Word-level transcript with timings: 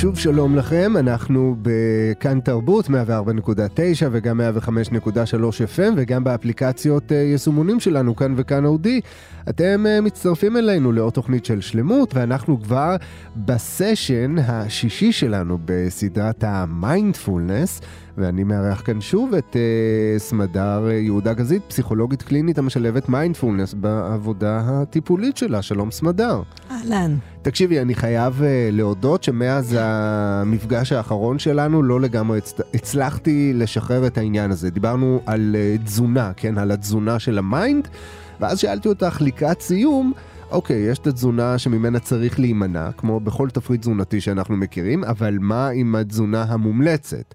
שוב 0.00 0.18
שלום 0.18 0.56
לכם, 0.56 0.92
אנחנו 0.96 1.56
בכאן 1.62 2.40
תרבות 2.40 2.86
104.9 2.86 2.90
וגם 4.10 4.40
105.3 4.40 5.34
FM 5.76 5.92
וגם 5.96 6.24
באפליקציות 6.24 7.12
אה, 7.12 7.16
יישומונים 7.16 7.80
שלנו 7.80 8.16
כאן 8.16 8.34
וכאן 8.36 8.64
אודיו. 8.64 9.00
אתם 9.48 9.86
אה, 9.86 10.00
מצטרפים 10.00 10.56
אלינו 10.56 10.92
לעוד 10.92 11.12
תוכנית 11.12 11.44
של 11.44 11.60
שלמות 11.60 12.14
ואנחנו 12.14 12.62
כבר 12.62 12.96
בסשן 13.36 14.34
השישי 14.38 15.12
שלנו 15.12 15.58
בסדרת 15.64 16.44
המיינדפולנס. 16.44 17.80
ואני 18.18 18.44
מארח 18.44 18.82
כאן 18.84 19.00
שוב 19.00 19.34
את 19.34 19.56
אה, 19.56 20.18
סמדר 20.18 20.88
יהודה 20.90 21.32
גזית, 21.32 21.62
פסיכולוגית 21.68 22.22
קלינית 22.22 22.58
המשלבת 22.58 23.08
מיינדפולנס 23.08 23.74
בעבודה 23.74 24.62
הטיפולית 24.64 25.36
שלה. 25.36 25.62
שלום 25.62 25.90
סמדר. 25.90 26.42
אהלן. 26.70 27.16
תקשיבי, 27.42 27.80
אני 27.80 27.94
חייב 27.94 28.40
אה, 28.40 28.44
להודות 28.72 29.22
שמאז 29.24 29.76
המפגש 29.80 30.92
האחרון 30.92 31.38
שלנו 31.38 31.82
לא 31.82 32.00
לגמרי 32.00 32.38
הצ... 32.38 32.54
הצלחתי 32.74 33.52
לשחרר 33.54 34.06
את 34.06 34.18
העניין 34.18 34.50
הזה. 34.50 34.70
דיברנו 34.70 35.20
על 35.26 35.56
אה, 35.56 35.84
תזונה, 35.84 36.32
כן? 36.36 36.58
על 36.58 36.70
התזונה 36.70 37.18
של 37.18 37.38
ה 37.38 37.46
mind, 37.46 37.88
ואז 38.40 38.58
שאלתי 38.58 38.88
אותך 38.88 39.18
לקראת 39.20 39.60
סיום, 39.60 40.12
אוקיי, 40.50 40.76
יש 40.76 40.98
את 40.98 41.06
התזונה 41.06 41.58
שממנה 41.58 41.98
צריך 41.98 42.40
להימנע, 42.40 42.92
כמו 42.92 43.20
בכל 43.20 43.50
תפריט 43.50 43.80
תזונתי 43.80 44.20
שאנחנו 44.20 44.56
מכירים, 44.56 45.04
אבל 45.04 45.38
מה 45.40 45.68
עם 45.68 45.94
התזונה 45.94 46.42
המומלצת? 46.42 47.34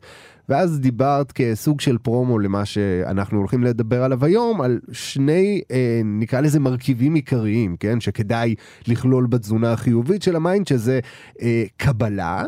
ואז 0.50 0.80
דיברת 0.80 1.32
כסוג 1.32 1.82
של 1.82 1.98
פרומו 1.98 2.40
למה 2.40 2.66
שאנחנו 2.66 3.38
הולכים 3.38 3.64
לדבר 3.64 4.04
עליו 4.04 4.26
היום, 4.26 4.62
על 4.62 4.80
שני, 4.92 5.62
אה, 5.72 6.02
נקרא 6.06 6.42
לזה 6.42 6.60
מרכיבים 6.60 7.14
עיקריים, 7.14 7.76
כן? 7.80 8.00
שכדאי 8.00 8.56
לכלול 8.88 9.28
בתזונה 9.28 9.74
החיובית 9.74 10.22
של 10.22 10.36
ה 10.36 10.41
mind, 10.41 10.68
שזה 10.68 11.00
אה, 11.42 11.64
קבלה 11.78 12.44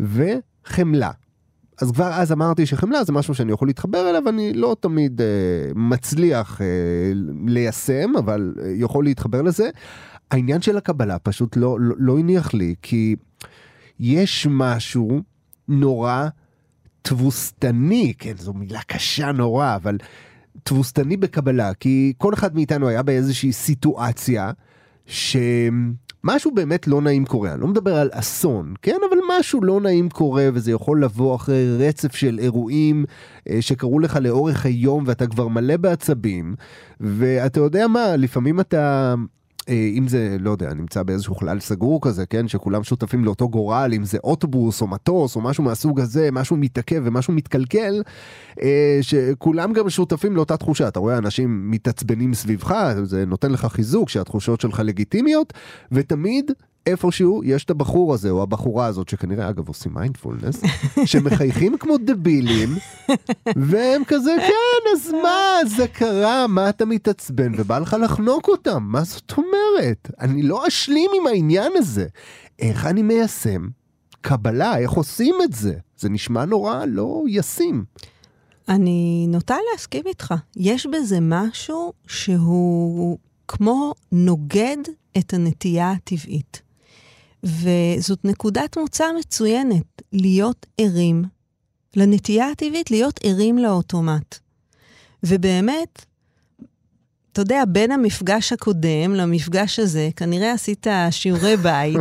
וחמלה. 0.00 1.10
אז 1.80 1.92
כבר 1.92 2.12
אז 2.12 2.32
אמרתי 2.32 2.66
שחמלה 2.66 3.04
זה 3.04 3.12
משהו 3.12 3.34
שאני 3.34 3.52
יכול 3.52 3.68
להתחבר 3.68 4.10
אליו, 4.10 4.28
אני 4.28 4.52
לא 4.52 4.76
תמיד 4.80 5.20
אה, 5.20 5.26
מצליח 5.74 6.60
אה, 6.60 6.66
ליישם, 7.46 8.16
אבל 8.18 8.54
אה, 8.62 8.72
יכול 8.76 9.04
להתחבר 9.04 9.42
לזה. 9.42 9.70
העניין 10.30 10.60
של 10.60 10.76
הקבלה 10.76 11.18
פשוט 11.18 11.56
לא, 11.56 11.80
לא, 11.80 11.94
לא 11.98 12.18
הניח 12.18 12.54
לי, 12.54 12.74
כי 12.82 13.16
יש 14.00 14.46
משהו 14.50 15.20
נורא 15.68 16.28
תבוסתני, 17.08 18.12
כן, 18.18 18.32
זו 18.36 18.52
מילה 18.52 18.80
קשה 18.86 19.32
נורא, 19.32 19.74
אבל 19.76 19.98
תבוסתני 20.62 21.16
בקבלה, 21.16 21.74
כי 21.74 22.12
כל 22.18 22.34
אחד 22.34 22.54
מאיתנו 22.54 22.88
היה 22.88 23.02
באיזושהי 23.02 23.52
סיטואציה 23.52 24.50
שמשהו 25.06 26.54
באמת 26.54 26.88
לא 26.88 27.00
נעים 27.00 27.24
קורה. 27.24 27.52
אני 27.52 27.60
לא 27.60 27.66
מדבר 27.66 27.96
על 27.96 28.08
אסון, 28.12 28.74
כן, 28.82 28.96
אבל 29.10 29.18
משהו 29.38 29.64
לא 29.64 29.80
נעים 29.80 30.08
קורה, 30.08 30.48
וזה 30.54 30.72
יכול 30.72 31.04
לבוא 31.04 31.36
אחרי 31.36 31.76
רצף 31.88 32.14
של 32.14 32.38
אירועים 32.38 33.04
אה, 33.50 33.62
שקרו 33.62 33.98
לך 33.98 34.18
לאורך 34.22 34.66
היום, 34.66 35.04
ואתה 35.06 35.26
כבר 35.26 35.48
מלא 35.48 35.76
בעצבים, 35.76 36.54
ואתה 37.00 37.60
יודע 37.60 37.88
מה, 37.88 38.16
לפעמים 38.16 38.60
אתה 38.60 39.14
אם 39.68 40.08
זה, 40.08 40.36
לא 40.40 40.50
יודע, 40.50 40.74
נמצא 40.74 41.02
באיזשהו 41.02 41.34
חלל 41.34 41.60
סגור 41.60 42.00
כזה, 42.02 42.26
כן, 42.26 42.48
שכולם 42.48 42.84
שותפים 42.84 43.24
לאותו 43.24 43.48
גורל, 43.48 43.90
אם 43.96 44.04
זה 44.04 44.18
אוטובוס 44.24 44.80
או 44.80 44.86
מטוס 44.86 45.36
או 45.36 45.40
משהו 45.40 45.64
מהסוג 45.64 46.00
הזה, 46.00 46.28
משהו 46.32 46.56
מתעכב 46.56 47.02
ומשהו 47.04 47.32
מתקלקל, 47.32 48.02
אה, 48.62 48.98
שכולם 49.02 49.72
גם 49.72 49.90
שותפים 49.90 50.36
לאותה 50.36 50.56
תחושה. 50.56 50.88
אתה 50.88 51.00
רואה 51.00 51.18
אנשים 51.18 51.70
מתעצבנים 51.70 52.34
סביבך, 52.34 52.94
זה 53.02 53.26
נותן 53.26 53.52
לך 53.52 53.66
חיזוק 53.66 54.08
שהתחושות 54.08 54.60
שלך 54.60 54.82
לגיטימיות, 54.84 55.52
ותמיד 55.92 56.50
איפשהו 56.86 57.44
יש 57.44 57.64
את 57.64 57.70
הבחור 57.70 58.14
הזה 58.14 58.30
או 58.30 58.42
הבחורה 58.42 58.86
הזאת 58.86 59.08
שכנראה 59.08 59.48
אגב 59.48 59.68
עושים 59.68 59.94
מיינדפולנס 59.94 60.62
שמחייכים 61.04 61.78
כמו 61.78 61.96
דבילים 61.98 62.68
והם 63.56 64.02
כזה 64.06 64.36
כן 64.38 64.90
אז 64.94 65.12
מה 65.22 65.58
זה 65.76 65.88
קרה 65.88 66.46
מה 66.46 66.68
אתה 66.68 66.84
מתעצבן? 66.84 67.52
ובא 67.56 67.78
לך 67.78 67.96
לחנוק 68.02 68.48
אותם. 68.48 68.82
מה 68.82 69.04
זאת 69.04 69.32
אומרת? 69.36 70.10
אני 70.20 70.42
לא 70.42 70.68
אשלים 70.68 71.10
עם 71.20 71.26
העניין 71.26 71.72
הזה. 71.76 72.06
איך 72.58 72.86
אני 72.86 73.02
מיישם 73.02 73.68
קבלה? 74.20 74.78
איך 74.78 74.90
עושים 74.90 75.34
את 75.44 75.52
זה? 75.52 75.74
זה 75.98 76.08
נשמע 76.08 76.44
נורא 76.44 76.84
לא 76.84 77.24
ישים. 77.28 77.84
אני 78.68 79.26
נוטה 79.28 79.56
להסכים 79.72 80.02
איתך. 80.06 80.34
יש 80.56 80.86
בזה 80.86 81.18
משהו 81.20 81.92
שהוא 82.06 83.18
כמו 83.48 83.92
נוגד 84.12 84.76
את 85.18 85.34
הנטייה 85.34 85.92
הטבעית. 85.92 86.65
וזאת 87.44 88.24
נקודת 88.24 88.78
מוצא 88.78 89.04
מצוינת, 89.18 90.02
להיות 90.12 90.66
ערים 90.78 91.24
לנטייה 91.96 92.50
הטבעית, 92.50 92.90
להיות 92.90 93.20
ערים 93.22 93.58
לאוטומט. 93.58 94.38
ובאמת, 95.22 96.06
אתה 97.32 97.40
יודע, 97.40 97.62
בין 97.68 97.92
המפגש 97.92 98.52
הקודם 98.52 99.14
למפגש 99.14 99.78
הזה, 99.78 100.08
כנראה 100.16 100.52
עשית 100.52 100.86
שיעורי 101.10 101.56
בית, 101.56 101.98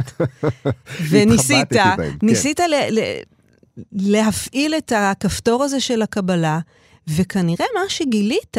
וניסית, 1.10 1.74
בהם, 1.74 2.18
ניסית 2.24 2.58
כן. 2.58 2.70
ל, 2.70 3.00
ל, 3.00 3.00
להפעיל 3.92 4.76
את 4.76 4.92
הכפתור 4.96 5.64
הזה 5.64 5.80
של 5.80 6.02
הקבלה, 6.02 6.60
וכנראה 7.08 7.66
מה 7.76 7.90
שגילית 7.90 8.58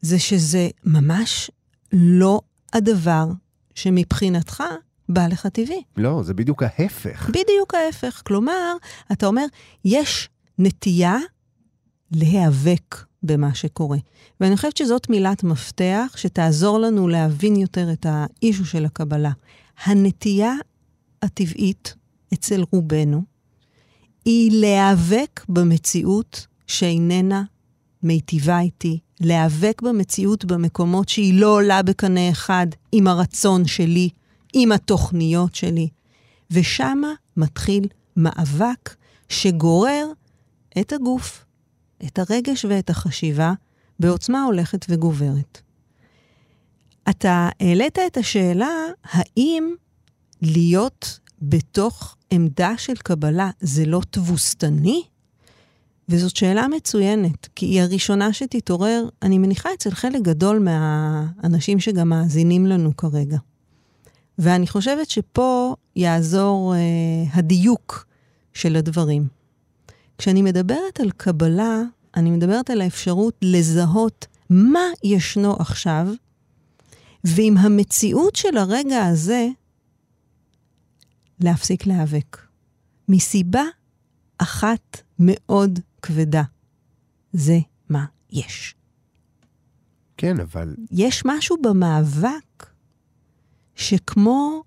זה 0.00 0.18
שזה 0.18 0.68
ממש 0.84 1.50
לא 1.92 2.40
הדבר 2.72 3.26
שמבחינתך 3.74 4.62
בא 5.08 5.26
לך 5.26 5.46
טבעי. 5.46 5.82
לא, 5.96 6.22
זה 6.22 6.34
בדיוק 6.34 6.62
ההפך. 6.62 7.28
בדיוק 7.28 7.74
ההפך. 7.74 8.22
כלומר, 8.26 8.76
אתה 9.12 9.26
אומר, 9.26 9.44
יש 9.84 10.28
נטייה 10.58 11.16
להיאבק 12.12 13.04
במה 13.22 13.54
שקורה. 13.54 13.98
ואני 14.40 14.56
חושבת 14.56 14.76
שזאת 14.76 15.10
מילת 15.10 15.44
מפתח 15.44 16.14
שתעזור 16.16 16.78
לנו 16.78 17.08
להבין 17.08 17.56
יותר 17.56 17.92
את 17.92 18.06
האישו 18.08 18.64
של 18.64 18.84
הקבלה. 18.84 19.32
הנטייה 19.84 20.52
הטבעית 21.22 21.94
אצל 22.34 22.64
רובנו 22.72 23.22
היא 24.24 24.50
להיאבק 24.60 25.44
במציאות 25.48 26.46
שאיננה 26.66 27.42
מיטיבה 28.02 28.60
איתי, 28.60 28.98
להיאבק 29.20 29.82
במציאות 29.82 30.44
במקומות 30.44 31.08
שהיא 31.08 31.40
לא 31.40 31.48
עולה 31.56 31.82
בקנה 31.82 32.30
אחד 32.30 32.66
עם 32.92 33.06
הרצון 33.06 33.66
שלי, 33.66 34.08
עם 34.54 34.72
התוכניות 34.72 35.54
שלי. 35.54 35.88
ושמה 36.50 37.12
מתחיל 37.36 37.88
מאבק 38.16 38.94
שגורר 39.28 40.06
את 40.80 40.92
הגוף, 40.92 41.44
את 42.06 42.18
הרגש 42.18 42.64
ואת 42.64 42.90
החשיבה 42.90 43.52
בעוצמה 44.00 44.42
הולכת 44.42 44.86
וגוברת. 44.88 45.60
אתה 47.10 47.48
העלית 47.60 47.98
את 48.06 48.16
השאלה 48.16 48.70
האם 49.04 49.74
להיות 50.42 51.18
בתוך 51.42 52.16
עמדה 52.30 52.78
של 52.78 52.94
קבלה 52.94 53.50
זה 53.60 53.86
לא 53.86 54.00
תבוסתני? 54.10 55.02
וזאת 56.08 56.36
שאלה 56.36 56.68
מצוינת, 56.68 57.48
כי 57.56 57.66
היא 57.66 57.82
הראשונה 57.82 58.32
שתתעורר, 58.32 59.08
אני 59.22 59.38
מניחה, 59.38 59.68
אצל 59.74 59.90
חלק 59.90 60.22
גדול 60.22 60.58
מהאנשים 60.58 61.80
שגם 61.80 62.08
מאזינים 62.08 62.66
לנו 62.66 62.96
כרגע. 62.96 63.38
ואני 64.38 64.66
חושבת 64.66 65.10
שפה 65.10 65.74
יעזור 65.96 66.74
אה, 66.74 66.80
הדיוק 67.32 68.06
של 68.52 68.76
הדברים. 68.76 69.28
כשאני 70.18 70.42
מדברת 70.42 71.00
על 71.00 71.10
קבלה, 71.10 71.82
אני 72.16 72.30
מדברת 72.30 72.70
על 72.70 72.80
האפשרות 72.80 73.38
לזהות 73.42 74.26
מה 74.50 74.84
ישנו 75.04 75.56
עכשיו, 75.56 76.08
ועם 77.24 77.56
המציאות 77.56 78.36
של 78.36 78.56
הרגע 78.56 79.06
הזה, 79.06 79.48
להפסיק 81.40 81.86
להיאבק. 81.86 82.38
מסיבה 83.08 83.62
אחת 84.38 85.02
מאוד 85.18 85.78
כבדה. 86.02 86.42
זה 87.32 87.58
מה 87.88 88.04
יש. 88.30 88.74
כן, 90.16 90.40
אבל... 90.40 90.74
יש 90.90 91.22
משהו 91.24 91.56
במאבק 91.62 92.53
שכמו 93.76 94.62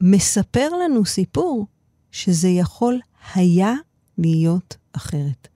מספר 0.00 0.68
לנו 0.84 1.04
סיפור, 1.04 1.66
שזה 2.10 2.48
יכול 2.48 3.00
היה 3.34 3.74
להיות 4.18 4.76
אחרת. 4.92 5.48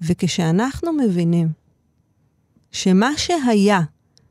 וכשאנחנו 0.00 0.92
מבינים 0.92 1.48
שמה 2.72 3.10
שהיה 3.16 3.80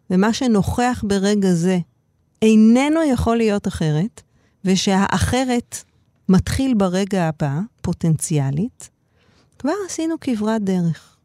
ומה 0.10 0.34
שנוכח 0.34 1.04
ברגע 1.08 1.54
זה 1.54 1.80
איננו 2.42 3.04
יכול 3.04 3.38
להיות 3.38 3.68
אחרת, 3.68 4.22
ושהאחרת 4.66 5.76
מתחיל 6.30 6.74
ברגע 6.74 7.24
הבא, 7.28 7.60
פוטנציאלית, 7.82 8.90
כבר 9.60 9.74
עשינו 9.86 10.16
כברת 10.22 10.62
דרך. 10.64 11.18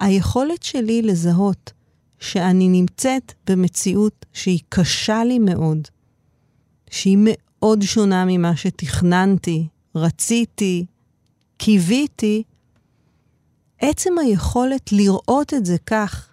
היכולת 0.00 0.62
שלי 0.62 1.02
לזהות 1.02 1.72
שאני 2.20 2.68
נמצאת 2.68 3.32
במציאות 3.46 4.26
שהיא 4.32 4.60
קשה 4.68 5.24
לי 5.24 5.38
מאוד, 5.38 5.88
שהיא 6.90 7.18
מאוד 7.20 7.82
שונה 7.82 8.24
ממה 8.28 8.56
שתכננתי, 8.56 9.68
רציתי, 9.94 10.86
קיוויתי, 11.56 12.42
עצם 13.80 14.18
היכולת 14.18 14.92
לראות 14.92 15.54
את 15.54 15.66
זה 15.66 15.76
כך, 15.86 16.28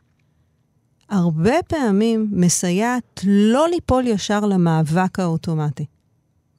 הרבה 1.10 1.63
פעמים 1.68 2.30
מסייעת 2.31 3.22
לא 3.28 3.68
ליפול 3.69 4.07
ישר 4.07 4.40
למאבק 4.40 5.19
האוטומטי. 5.19 5.86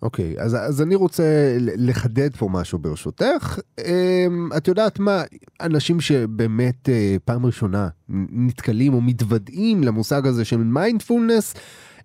אוקיי, 0.02 0.34
okay, 0.36 0.42
אז, 0.42 0.54
אז 0.54 0.82
אני 0.82 0.94
רוצה 0.94 1.56
לחדד 1.58 2.36
פה 2.36 2.48
משהו 2.48 2.78
ברשותך. 2.78 3.58
אמ, 3.78 4.48
את 4.56 4.68
יודעת 4.68 4.98
מה, 4.98 5.22
אנשים 5.60 6.00
שבאמת 6.00 6.88
אה, 6.88 7.16
פעם 7.24 7.46
ראשונה 7.46 7.88
נתקלים 8.32 8.94
או 8.94 9.00
מתוודעים 9.00 9.84
למושג 9.84 10.26
הזה 10.26 10.44
של 10.44 10.56
מיינדפולנס, 10.56 11.54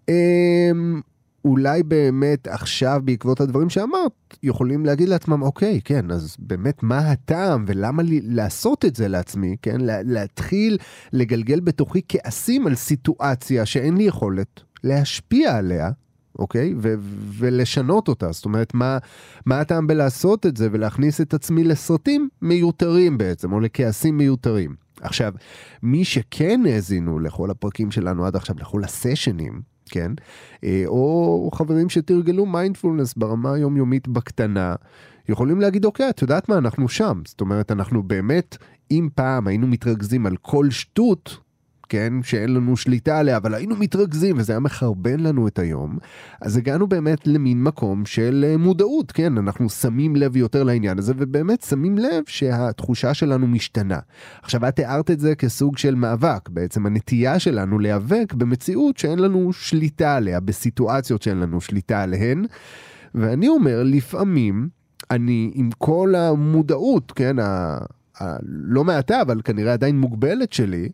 אמ, 0.09 1.01
אולי 1.45 1.83
באמת 1.83 2.47
עכשיו, 2.47 3.01
בעקבות 3.05 3.41
הדברים 3.41 3.69
שאמרת, 3.69 4.11
יכולים 4.43 4.85
להגיד 4.85 5.09
לעצמם, 5.09 5.41
אוקיי, 5.41 5.81
כן, 5.83 6.11
אז 6.11 6.35
באמת 6.39 6.83
מה 6.83 6.97
הטעם 7.11 7.65
ולמה 7.67 8.03
לי 8.03 8.21
לעשות 8.23 8.85
את 8.85 8.95
זה 8.95 9.07
לעצמי, 9.07 9.55
כן? 9.61 9.77
להתחיל 9.81 10.77
לגלגל 11.13 11.59
בתוכי 11.59 12.01
כעסים 12.07 12.67
על 12.67 12.75
סיטואציה 12.75 13.65
שאין 13.65 13.97
לי 13.97 14.03
יכולת 14.03 14.61
להשפיע 14.83 15.57
עליה, 15.57 15.91
אוקיי? 16.39 16.73
ו- 16.77 16.95
ולשנות 17.37 18.07
אותה. 18.07 18.31
זאת 18.31 18.45
אומרת, 18.45 18.73
מה, 18.73 18.97
מה 19.45 19.59
הטעם 19.59 19.87
בלעשות 19.87 20.45
את 20.45 20.57
זה 20.57 20.67
ולהכניס 20.71 21.21
את 21.21 21.33
עצמי 21.33 21.63
לסרטים 21.63 22.29
מיותרים 22.41 23.17
בעצם, 23.17 23.53
או 23.53 23.59
לכעסים 23.59 24.17
מיותרים. 24.17 24.75
עכשיו, 25.01 25.33
מי 25.83 26.05
שכן 26.05 26.61
האזינו 26.65 27.19
לכל 27.19 27.51
הפרקים 27.51 27.91
שלנו 27.91 28.25
עד 28.25 28.35
עכשיו, 28.35 28.55
לכל 28.59 28.83
הסשנים, 28.83 29.61
כן? 29.89 30.11
אה, 30.63 30.83
או 30.87 31.49
חברים 31.53 31.89
שתרגלו 31.89 32.45
מיינדפולנס 32.45 33.13
ברמה 33.13 33.53
היומיומית 33.53 34.07
בקטנה, 34.07 34.75
יכולים 35.29 35.61
להגיד, 35.61 35.85
אוקיי, 35.85 36.09
את 36.09 36.21
יודעת 36.21 36.49
מה, 36.49 36.57
אנחנו 36.57 36.89
שם. 36.89 37.21
זאת 37.25 37.41
אומרת, 37.41 37.71
אנחנו 37.71 38.03
באמת, 38.03 38.57
אם 38.91 39.09
פעם 39.15 39.47
היינו 39.47 39.67
מתרכזים 39.67 40.25
על 40.25 40.37
כל 40.37 40.69
שטות, 40.69 41.37
כן, 41.89 42.13
שאין 42.23 42.53
לנו 42.53 42.77
שליטה 42.77 43.19
עליה, 43.19 43.37
אבל 43.37 43.53
היינו 43.53 43.75
מתרכזים 43.75 44.37
וזה 44.37 44.53
היה 44.53 44.59
מחרבן 44.59 45.19
לנו 45.19 45.47
את 45.47 45.59
היום, 45.59 45.97
אז 46.41 46.57
הגענו 46.57 46.87
באמת 46.87 47.27
למין 47.27 47.63
מקום 47.63 48.05
של 48.05 48.45
אה, 48.47 48.57
מודעות, 48.57 49.11
כן, 49.11 49.37
אנחנו 49.37 49.69
שמים 49.69 50.15
לב 50.15 50.35
יותר 50.35 50.63
לעניין 50.63 50.97
הזה, 50.99 51.13
ובאמת 51.17 51.61
שמים 51.61 51.97
לב 51.97 52.23
שהתחושה 52.27 53.13
שלנו 53.13 53.47
משתנה. 53.47 53.99
עכשיו, 54.41 54.67
את 54.67 54.75
תיארת 54.75 55.11
את 55.11 55.19
זה 55.19 55.35
כסוג 55.35 55.77
של 55.77 55.95
מאבק, 55.95 56.49
בעצם 56.49 56.85
הנטייה 56.85 57.39
שלנו 57.39 57.79
להיאבק 57.79 58.33
במציאות 58.33 58.97
שאין 58.97 59.19
לנו 59.19 59.53
שליטה 59.53 60.15
עליה, 60.15 60.39
בסיטואציות 60.39 61.21
שאין 61.21 61.37
לנו 61.37 61.61
שליטה 61.61 62.03
עליהן, 62.03 62.45
ואני 63.15 63.47
אומר, 63.47 63.83
לפעמים, 63.85 64.69
אני 65.11 65.51
עם 65.53 65.69
כל 65.77 66.15
המודעות, 66.15 67.11
כן, 67.11 67.39
ה... 67.39 67.77
הלא 68.19 68.83
מעטה, 68.83 69.21
אבל 69.21 69.41
כנראה 69.43 69.73
עדיין 69.73 69.99
מוגבלת 69.99 70.53
שלי, 70.53 70.89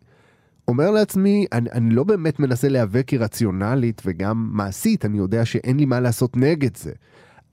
אומר 0.70 0.90
לעצמי, 0.90 1.46
אני, 1.52 1.70
אני 1.72 1.94
לא 1.94 2.04
באמת 2.04 2.40
מנסה 2.40 2.68
להיאבק 2.68 3.14
רציונלית 3.14 4.02
וגם 4.04 4.50
מעשית, 4.52 5.04
אני 5.04 5.18
יודע 5.18 5.44
שאין 5.44 5.76
לי 5.76 5.84
מה 5.84 6.00
לעשות 6.00 6.36
נגד 6.36 6.76
זה. 6.76 6.92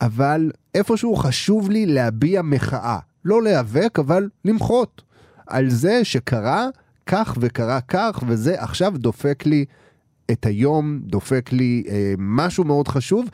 אבל 0.01 0.51
איפשהו 0.75 1.15
חשוב 1.15 1.69
לי 1.69 1.85
להביע 1.85 2.41
מחאה. 2.41 2.99
לא 3.25 3.43
להיאבק, 3.43 3.99
אבל 3.99 4.29
למחות. 4.45 5.01
על 5.47 5.69
זה 5.69 6.03
שקרה 6.03 6.67
כך 7.05 7.37
וקרה 7.41 7.81
כך, 7.81 8.23
וזה 8.27 8.61
עכשיו 8.61 8.93
דופק 8.97 9.45
לי 9.45 9.65
את 10.31 10.45
היום, 10.45 10.99
דופק 11.03 11.51
לי 11.51 11.83
אה, 11.87 12.13
משהו 12.17 12.63
מאוד 12.63 12.87
חשוב, 12.87 13.25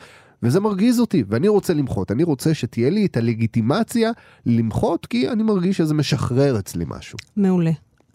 וזה 0.42 0.60
מרגיז 0.60 1.00
אותי, 1.00 1.24
ואני 1.28 1.48
רוצה 1.48 1.74
למחות. 1.74 2.10
אני 2.10 2.22
רוצה 2.22 2.54
שתהיה 2.54 2.90
לי 2.90 3.06
את 3.06 3.16
הלגיטימציה 3.16 4.10
למחות, 4.46 5.06
כי 5.06 5.28
אני 5.28 5.42
מרגיש 5.42 5.76
שזה 5.76 5.94
משחרר 5.94 6.58
אצלי 6.58 6.84
משהו. 6.88 7.18
מעולה. 7.36 7.70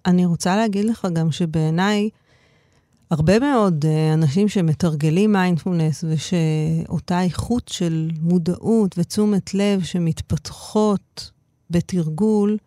אני 0.10 0.26
רוצה 0.26 0.56
להגיד 0.56 0.86
לך 0.86 1.08
גם 1.14 1.32
שבעיניי, 1.32 2.10
הרבה 3.12 3.40
מאוד 3.40 3.86
uh, 3.86 4.14
אנשים 4.14 4.48
שמתרגלים 4.48 5.32
מיינדפולנס 5.32 6.04
ושאותה 6.08 7.22
איכות 7.22 7.68
של 7.68 8.10
מודעות 8.22 8.96
ותשומת 8.98 9.54
לב 9.54 9.84
שמתפתחות 9.84 11.32
בתרגול, 11.70 12.58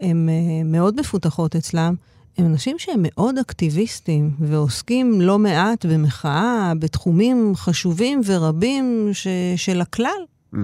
הן 0.00 0.28
uh, 0.28 0.66
מאוד 0.66 1.00
מפותחות 1.00 1.56
אצלם. 1.56 1.94
הם 2.38 2.46
אנשים 2.46 2.78
שהם 2.78 3.00
מאוד 3.02 3.38
אקטיביסטים 3.38 4.36
ועוסקים 4.40 5.20
לא 5.20 5.38
מעט 5.38 5.86
במחאה, 5.86 6.72
בתחומים 6.78 7.52
חשובים 7.56 8.20
ורבים 8.24 9.10
ש- 9.12 9.26
של 9.56 9.80
הכלל. 9.80 10.10
Mm-hmm. 10.54 10.58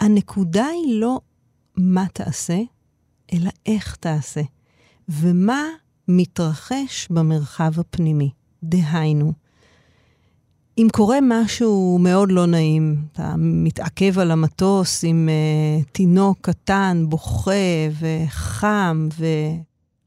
הנקודה 0.00 0.66
היא 0.66 1.00
לא 1.00 1.20
מה 1.76 2.04
תעשה, 2.12 2.58
אלא 3.32 3.50
איך 3.66 3.96
תעשה. 4.00 4.42
ומה 5.08 5.64
מתרחש 6.08 7.08
במרחב 7.10 7.80
הפנימי. 7.80 8.30
דהיינו, 8.62 9.32
אם 10.78 10.88
קורה 10.92 11.18
משהו 11.22 11.98
מאוד 12.00 12.32
לא 12.32 12.46
נעים, 12.46 12.96
אתה 13.12 13.34
מתעכב 13.38 14.18
על 14.18 14.30
המטוס 14.30 15.04
עם 15.04 15.28
uh, 15.28 15.88
תינוק 15.92 16.38
קטן, 16.40 17.04
בוכה 17.08 17.52
וחם, 18.00 19.08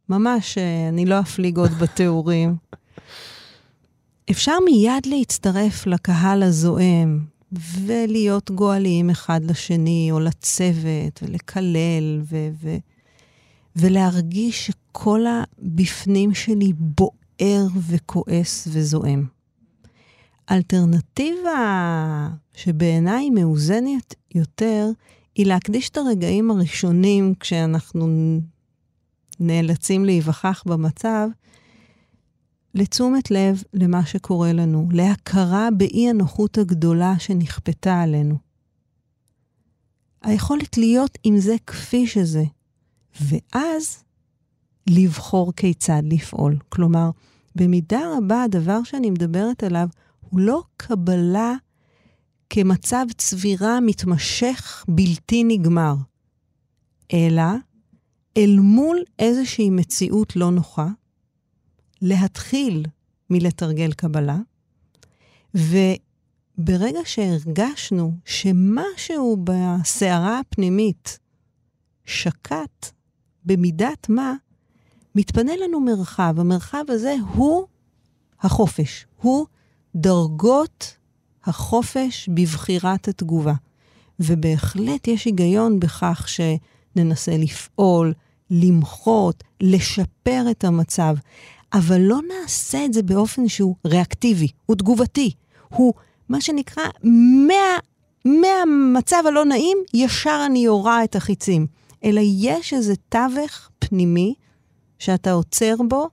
וממש, 0.09 0.57
uh, 0.57 0.89
אני 0.89 1.05
לא 1.05 1.19
אפליג 1.19 1.57
עוד 1.57 1.71
בתיאורים. 1.71 2.55
אפשר 4.31 4.57
מיד 4.65 5.05
להצטרף 5.05 5.87
לקהל 5.87 6.43
הזועם, 6.43 7.19
ולהיות 7.51 8.51
גואליים 8.51 9.09
אחד 9.09 9.43
לשני, 9.43 10.09
או 10.11 10.19
לצוות, 10.19 11.23
ולקלל, 11.23 12.21
ו... 12.23 12.49
ו- 12.61 12.77
ולהרגיש 13.79 14.67
שכל 14.67 15.21
הבפנים 15.27 16.33
שלי 16.33 16.73
בוער 16.73 17.67
וכועס 17.87 18.67
וזועם. 18.71 19.25
אלטרנטיבה 20.51 22.29
שבעיניי 22.53 23.29
מאוזנת 23.29 24.15
יותר, 24.35 24.89
היא 25.35 25.45
להקדיש 25.45 25.89
את 25.89 25.97
הרגעים 25.97 26.51
הראשונים 26.51 27.33
כשאנחנו 27.39 28.07
נאלצים 29.39 30.05
להיווכח 30.05 30.63
במצב, 30.65 31.27
לתשומת 32.75 33.31
לב 33.31 33.63
למה 33.73 34.05
שקורה 34.05 34.53
לנו, 34.53 34.87
להכרה 34.91 35.69
באי 35.77 36.09
הנוחות 36.09 36.57
הגדולה 36.57 37.13
שנכפתה 37.19 38.01
עלינו. 38.01 38.35
היכולת 40.21 40.77
להיות 40.77 41.17
עם 41.23 41.37
זה 41.37 41.55
כפי 41.67 42.07
שזה, 42.07 42.43
ואז 43.21 44.03
לבחור 44.89 45.53
כיצד 45.53 46.01
לפעול. 46.05 46.57
כלומר, 46.69 47.09
במידה 47.55 48.01
רבה 48.17 48.43
הדבר 48.43 48.83
שאני 48.83 49.09
מדברת 49.09 49.63
עליו 49.63 49.87
הוא 50.29 50.39
לא 50.39 50.63
קבלה 50.77 51.53
כמצב 52.49 53.05
צבירה 53.17 53.79
מתמשך 53.79 54.85
בלתי 54.87 55.43
נגמר, 55.43 55.95
אלא 57.13 57.43
אל 58.37 58.59
מול 58.59 58.97
איזושהי 59.19 59.69
מציאות 59.69 60.35
לא 60.35 60.51
נוחה, 60.51 60.87
להתחיל 62.01 62.85
מלתרגל 63.29 63.91
קבלה, 63.91 64.37
וברגע 65.53 66.99
שהרגשנו 67.05 68.13
שמשהו 68.25 69.37
בסערה 69.43 70.39
הפנימית 70.39 71.19
שקט, 72.05 72.91
במידת 73.49 74.09
מה, 74.09 74.33
מתפנה 75.15 75.55
לנו 75.55 75.79
מרחב. 75.79 76.35
המרחב 76.37 76.83
הזה 76.87 77.15
הוא 77.33 77.65
החופש, 78.41 79.05
הוא 79.21 79.45
דרגות 79.95 80.97
החופש 81.45 82.29
בבחירת 82.33 83.07
התגובה. 83.07 83.53
ובהחלט 84.19 85.07
יש 85.07 85.25
היגיון 85.25 85.79
בכך 85.79 86.27
שננסה 86.27 87.37
לפעול, 87.37 88.13
למחות, 88.51 89.43
לשפר 89.61 90.45
את 90.51 90.63
המצב, 90.63 91.15
אבל 91.73 92.01
לא 92.01 92.19
נעשה 92.27 92.85
את 92.85 92.93
זה 92.93 93.03
באופן 93.03 93.47
שהוא 93.47 93.75
ריאקטיבי, 93.85 94.47
הוא 94.65 94.75
תגובתי, 94.75 95.31
הוא 95.69 95.93
מה 96.29 96.41
שנקרא, 96.41 96.83
מה, 97.47 97.77
מהמצב 98.25 99.23
הלא 99.27 99.45
נעים, 99.45 99.77
ישר 99.93 100.43
אני 100.45 100.59
יורה 100.59 101.03
את 101.03 101.15
החיצים. 101.15 101.67
אלא 102.03 102.21
יש 102.23 102.73
איזה 102.73 102.93
תווך 103.09 103.69
פנימי 103.79 104.35
שאתה 104.99 105.31
עוצר 105.31 105.75
בו, 105.89 106.09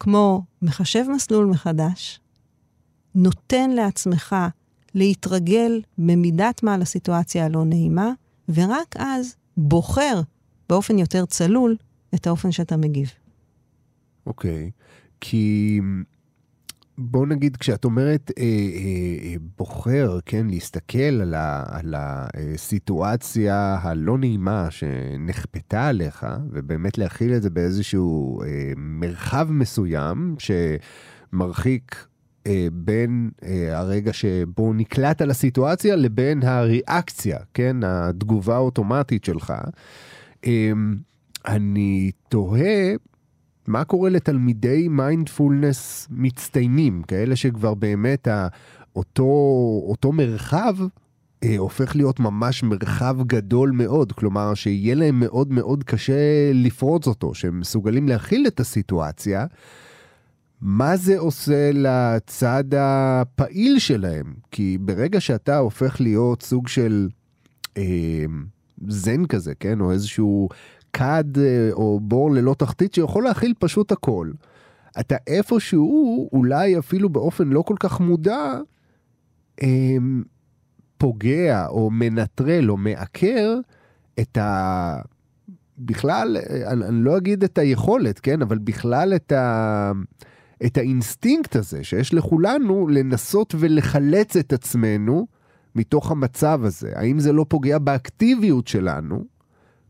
כמו 0.00 0.44
מחשב 0.62 1.04
מסלול 1.14 1.46
מחדש, 1.46 2.20
נותן 3.14 3.70
לעצמך 3.70 4.36
להתרגל 4.94 5.82
במידת 5.98 6.62
מה 6.62 6.78
לסיטואציה 6.78 7.44
הלא 7.44 7.64
נעימה, 7.64 8.12
ורק 8.48 8.94
אז 8.98 9.36
בוחר 9.56 10.20
באופן 10.68 10.98
יותר 10.98 11.26
צלול 11.26 11.76
את 12.14 12.26
האופן 12.26 12.52
שאתה 12.52 12.76
מגיב. 12.76 13.10
אוקיי, 14.26 14.70
okay. 14.70 14.80
כי 15.20 15.80
בוא 17.00 17.26
נגיד, 17.26 17.56
כשאת 17.56 17.84
אומרת 17.84 18.30
אה, 18.38 18.44
אה, 18.44 19.34
בוחר, 19.58 20.18
כן, 20.26 20.46
להסתכל 20.46 20.98
על, 20.98 21.34
ה, 21.34 21.64
על 21.68 21.94
הסיטואציה 21.96 23.78
הלא 23.82 24.18
נעימה 24.18 24.70
שנכפתה 24.70 25.86
עליך, 25.88 26.26
ובאמת 26.50 26.98
להכיל 26.98 27.34
את 27.34 27.42
זה 27.42 27.50
באיזשהו 27.50 28.42
אה, 28.42 28.72
מרחב 28.76 29.48
מסוים, 29.50 30.36
שמרחיק 31.32 32.06
אה, 32.46 32.66
בין 32.72 33.30
אה, 33.42 33.78
הרגע 33.78 34.12
שבו 34.12 34.72
נקלט 34.72 35.22
על 35.22 35.30
הסיטואציה 35.30 35.96
לבין 35.96 36.42
הריאקציה, 36.42 37.38
כן, 37.54 37.76
התגובה 37.84 38.54
האוטומטית 38.54 39.24
שלך. 39.24 39.52
אה, 40.46 40.72
אני 41.46 42.10
תוהה 42.28 42.94
מה 43.66 43.84
קורה 43.84 44.10
לתלמידי 44.10 44.88
מיינדפולנס 44.88 46.08
מצטיינים, 46.10 47.02
כאלה 47.02 47.36
שכבר 47.36 47.74
באמת 47.74 48.28
אותו, 48.96 49.24
אותו 49.86 50.12
מרחב 50.12 50.74
אה, 51.44 51.58
הופך 51.58 51.96
להיות 51.96 52.20
ממש 52.20 52.62
מרחב 52.62 53.16
גדול 53.26 53.70
מאוד, 53.70 54.12
כלומר 54.12 54.54
שיהיה 54.54 54.94
להם 54.94 55.20
מאוד 55.20 55.52
מאוד 55.52 55.84
קשה 55.84 56.50
לפרוץ 56.54 57.06
אותו, 57.06 57.34
שהם 57.34 57.60
מסוגלים 57.60 58.08
להכיל 58.08 58.46
את 58.46 58.60
הסיטואציה. 58.60 59.46
מה 60.60 60.96
זה 60.96 61.18
עושה 61.18 61.70
לצד 61.74 62.64
הפעיל 62.76 63.78
שלהם? 63.78 64.34
כי 64.50 64.78
ברגע 64.80 65.20
שאתה 65.20 65.58
הופך 65.58 66.00
להיות 66.00 66.42
סוג 66.42 66.68
של 66.68 67.08
אה, 67.76 68.24
זן 68.88 69.26
כזה, 69.26 69.54
כן? 69.60 69.80
או 69.80 69.92
איזשהו 69.92 70.48
כד 70.92 71.38
אה, 71.38 71.68
או 71.72 72.00
בור 72.00 72.30
ללא 72.30 72.54
תחתית 72.58 72.94
שיכול 72.94 73.24
להכיל 73.24 73.54
פשוט 73.58 73.92
הכל. 73.92 74.30
אתה 75.00 75.16
איפשהו, 75.26 76.28
אולי 76.32 76.78
אפילו 76.78 77.08
באופן 77.08 77.48
לא 77.48 77.62
כל 77.62 77.76
כך 77.80 78.00
מודע, 78.00 78.58
אה, 79.62 79.96
פוגע 80.98 81.66
או 81.66 81.90
מנטרל 81.90 82.70
או 82.70 82.76
מעקר 82.76 83.58
את 84.20 84.36
ה... 84.36 85.00
בכלל, 85.78 86.36
אה, 86.36 86.72
אני, 86.72 86.84
אני 86.84 87.04
לא 87.04 87.16
אגיד 87.16 87.44
את 87.44 87.58
היכולת, 87.58 88.18
כן? 88.18 88.42
אבל 88.42 88.58
בכלל 88.58 89.14
את 89.14 89.32
ה... 89.32 89.92
את 90.66 90.76
האינסטינקט 90.76 91.56
הזה 91.56 91.84
שיש 91.84 92.14
לכולנו 92.14 92.88
לנסות 92.88 93.54
ולחלץ 93.58 94.36
את 94.36 94.52
עצמנו 94.52 95.26
מתוך 95.74 96.10
המצב 96.10 96.60
הזה. 96.64 96.92
האם 96.94 97.18
זה 97.18 97.32
לא 97.32 97.46
פוגע 97.48 97.78
באקטיביות 97.78 98.66
שלנו 98.66 99.24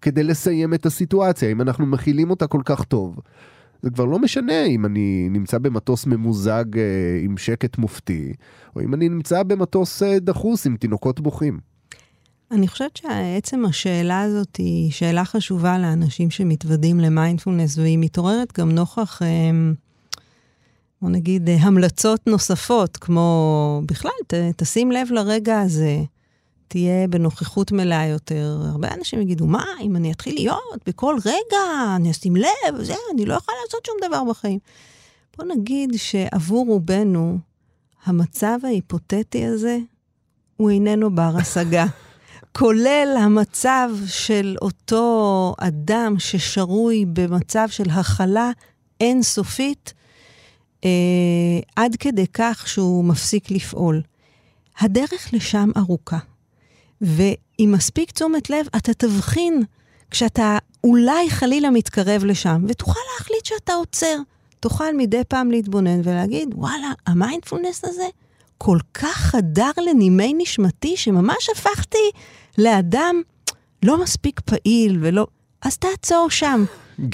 כדי 0.02 0.22
לסיים 0.22 0.74
את 0.74 0.86
הסיטואציה, 0.86 1.50
אם 1.50 1.60
אנחנו 1.60 1.86
מכילים 1.86 2.30
אותה 2.30 2.46
כל 2.46 2.62
כך 2.64 2.84
טוב? 2.84 3.18
זה 3.82 3.90
כבר 3.90 4.04
לא 4.04 4.18
משנה 4.18 4.64
אם 4.64 4.86
אני 4.86 5.28
נמצא 5.30 5.58
במטוס 5.58 6.06
ממוזג 6.06 6.78
אה, 6.78 7.20
עם 7.22 7.36
שקט 7.36 7.78
מופתי, 7.78 8.32
או 8.76 8.80
אם 8.80 8.94
אני 8.94 9.08
נמצא 9.08 9.42
במטוס 9.42 10.02
אה, 10.02 10.18
דחוס 10.18 10.66
עם 10.66 10.76
תינוקות 10.76 11.20
בוכים. 11.20 11.58
אני 12.50 12.68
חושבת 12.68 12.96
שעצם 12.96 13.64
השאלה 13.64 14.22
הזאת 14.22 14.56
היא 14.56 14.90
שאלה 14.90 15.24
חשובה 15.24 15.78
לאנשים 15.78 16.30
שמתוודים 16.30 17.00
למיינדפולנס, 17.00 17.78
והיא 17.78 17.98
מתעוררת 17.98 18.58
גם 18.58 18.70
נוכח... 18.70 19.22
אה, 19.22 19.50
בוא 21.02 21.10
נגיד, 21.10 21.48
אה, 21.48 21.56
המלצות 21.60 22.26
נוספות, 22.26 22.96
כמו 22.96 23.82
בכלל, 23.86 24.10
ת, 24.26 24.34
תשים 24.56 24.92
לב 24.92 25.08
לרגע 25.10 25.60
הזה, 25.60 26.02
תהיה 26.70 27.08
בנוכחות 27.08 27.72
מלאה 27.72 28.06
יותר. 28.06 28.60
הרבה 28.68 28.88
אנשים 28.94 29.20
יגידו, 29.20 29.46
מה, 29.46 29.64
אם 29.80 29.96
אני 29.96 30.12
אתחיל 30.12 30.34
להיות 30.34 30.78
בכל 30.86 31.16
רגע, 31.24 31.96
אני 31.96 32.10
אשים 32.10 32.36
לב, 32.36 32.82
זה, 32.82 32.94
אני 33.14 33.26
לא 33.26 33.34
יכולה 33.34 33.56
לעשות 33.64 33.86
שום 33.86 33.96
דבר 34.08 34.24
בחיים. 34.24 34.58
בוא 35.36 35.44
נגיד 35.44 35.90
שעבור 35.96 36.66
רובנו, 36.66 37.38
המצב 38.04 38.58
ההיפותטי 38.64 39.46
הזה 39.46 39.78
הוא 40.56 40.70
איננו 40.70 41.14
בר 41.14 41.32
השגה. 41.36 41.86
כולל 42.58 43.16
המצב 43.20 43.90
של 44.06 44.56
אותו 44.62 45.54
אדם 45.58 46.14
ששרוי 46.18 47.04
במצב 47.12 47.68
של 47.70 47.90
הכלה 47.90 48.50
אינסופית, 49.00 49.94
אה, 50.84 50.90
עד 51.76 51.96
כדי 51.96 52.26
כך 52.26 52.68
שהוא 52.68 53.04
מפסיק 53.04 53.50
לפעול. 53.50 54.02
הדרך 54.80 55.28
לשם 55.32 55.70
ארוכה. 55.76 56.18
ועם 57.00 57.72
מספיק 57.72 58.10
תשומת 58.10 58.50
לב, 58.50 58.66
אתה 58.76 58.94
תבחין 58.94 59.62
כשאתה 60.10 60.58
אולי 60.84 61.30
חלילה 61.30 61.70
מתקרב 61.70 62.24
לשם, 62.24 62.64
ותוכל 62.68 63.00
להחליט 63.18 63.44
שאתה 63.44 63.72
עוצר. 63.72 64.16
תוכל 64.60 64.96
מדי 64.96 65.22
פעם 65.28 65.50
להתבונן 65.50 66.00
ולהגיד, 66.04 66.48
וואלה, 66.54 66.92
המיינדפולנס 67.06 67.84
הזה 67.84 68.06
כל 68.58 68.78
כך 68.94 69.16
חדר 69.16 69.70
לנימי 69.86 70.34
נשמתי, 70.38 70.96
שממש 70.96 71.50
הפכתי 71.56 72.10
לאדם 72.58 73.22
לא 73.82 74.02
מספיק 74.02 74.40
פעיל 74.40 74.98
ולא... 75.00 75.26
אז 75.62 75.78
תעצור 75.78 76.30
שם. 76.30 76.64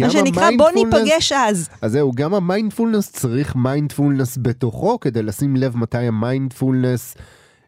מה 0.00 0.10
שנקרא, 0.10 0.48
בוא 0.58 0.70
ניפגש 0.70 1.32
אז. 1.32 1.68
אז 1.82 1.92
זהו, 1.92 2.12
גם 2.14 2.34
המיינדפולנס 2.34 3.10
צריך 3.10 3.56
מיינדפולנס 3.56 4.38
בתוכו, 4.42 5.00
כדי 5.00 5.22
לשים 5.22 5.56
לב 5.56 5.76
מתי 5.76 5.98
המיינדפולנס... 5.98 7.14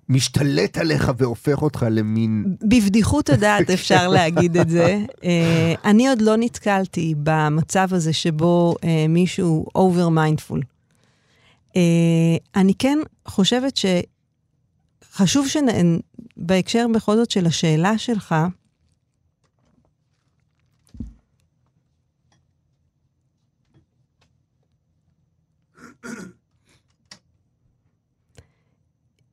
משתלט 0.09 0.79
עליך 0.79 1.13
והופך 1.19 1.63
אותך 1.63 1.87
למין... 1.91 2.57
בבדיחות 2.63 3.31
הדעת 3.31 3.71
אפשר 3.71 4.09
להגיד 4.09 4.57
את 4.57 4.71
זה. 4.71 5.05
אה, 5.25 5.75
אני 5.85 6.09
עוד 6.09 6.23
לא 6.23 6.37
נתקלתי 6.37 7.15
במצב 7.23 7.89
הזה 7.95 8.13
שבו 8.13 8.75
אה, 8.85 9.07
מישהו 9.09 9.67
over 9.79 10.11
mindful. 10.17 10.61
אה, 11.77 11.81
אני 12.57 12.75
כן 12.79 12.99
חושבת 13.29 13.79
שחשוב 15.13 15.47
שבהקשר 15.49 16.87
בכל 16.95 17.17
זאת 17.17 17.31
של 17.31 17.47
השאלה 17.47 17.99
שלך, 17.99 18.35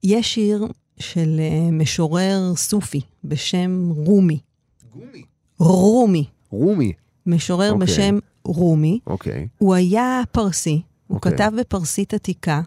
יש 0.08 0.34
שיר 0.34 0.68
של 1.00 1.40
uh, 1.40 1.72
משורר 1.72 2.54
סופי 2.56 3.02
בשם 3.24 3.90
רומי. 3.96 4.40
גומי. 4.94 5.24
רומי. 5.60 6.26
רומי. 6.50 6.92
משורר 7.26 7.70
okay. 7.70 7.74
אוקיי. 7.74 7.88
בשם 7.88 8.20
רומי. 8.44 9.00
אוקיי. 9.08 9.44
Okay. 9.44 9.48
הוא 9.58 9.76
היה 9.76 10.22
פרסי, 10.32 10.82
הוא 11.08 11.16
okay. 11.16 11.18
אוקיי. 11.18 11.32
כתב 11.32 11.52
בפרסית 11.60 12.14
עתיקה, 12.14 12.62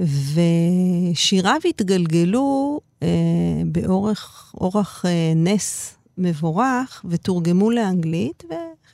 ושיריו 0.00 1.60
התגלגלו 1.68 2.80
אה, 3.02 3.08
באורך 3.66 5.04
אה, 5.08 5.32
נס 5.36 5.94
מבורך 6.18 7.04
ותורגמו 7.08 7.70
לאנגלית, 7.70 8.44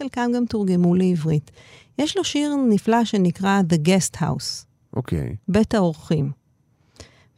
וחלקם 0.00 0.30
גם 0.34 0.44
תורגמו 0.46 0.94
לעברית. 0.94 1.50
יש 1.98 2.16
לו 2.16 2.24
שיר 2.24 2.56
נפלא 2.68 3.04
שנקרא 3.04 3.60
The 3.72 3.88
Guest 3.88 4.20
House. 4.20 4.64
אוקיי. 4.96 5.28
Okay. 5.30 5.34
בית 5.48 5.74
האורחים. 5.74 6.30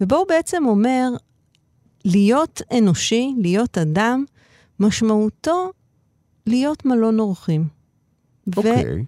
ובו 0.01 0.17
הוא 0.17 0.27
בעצם 0.29 0.65
אומר, 0.67 1.09
להיות 2.05 2.63
אנושי, 2.79 3.35
להיות 3.39 3.79
אדם, 3.79 4.25
משמעותו 4.81 5.71
להיות 6.47 6.85
מלון 6.85 7.21
אורחים. 7.21 7.69
אוקיי. 8.57 8.83
Okay. 8.83 9.05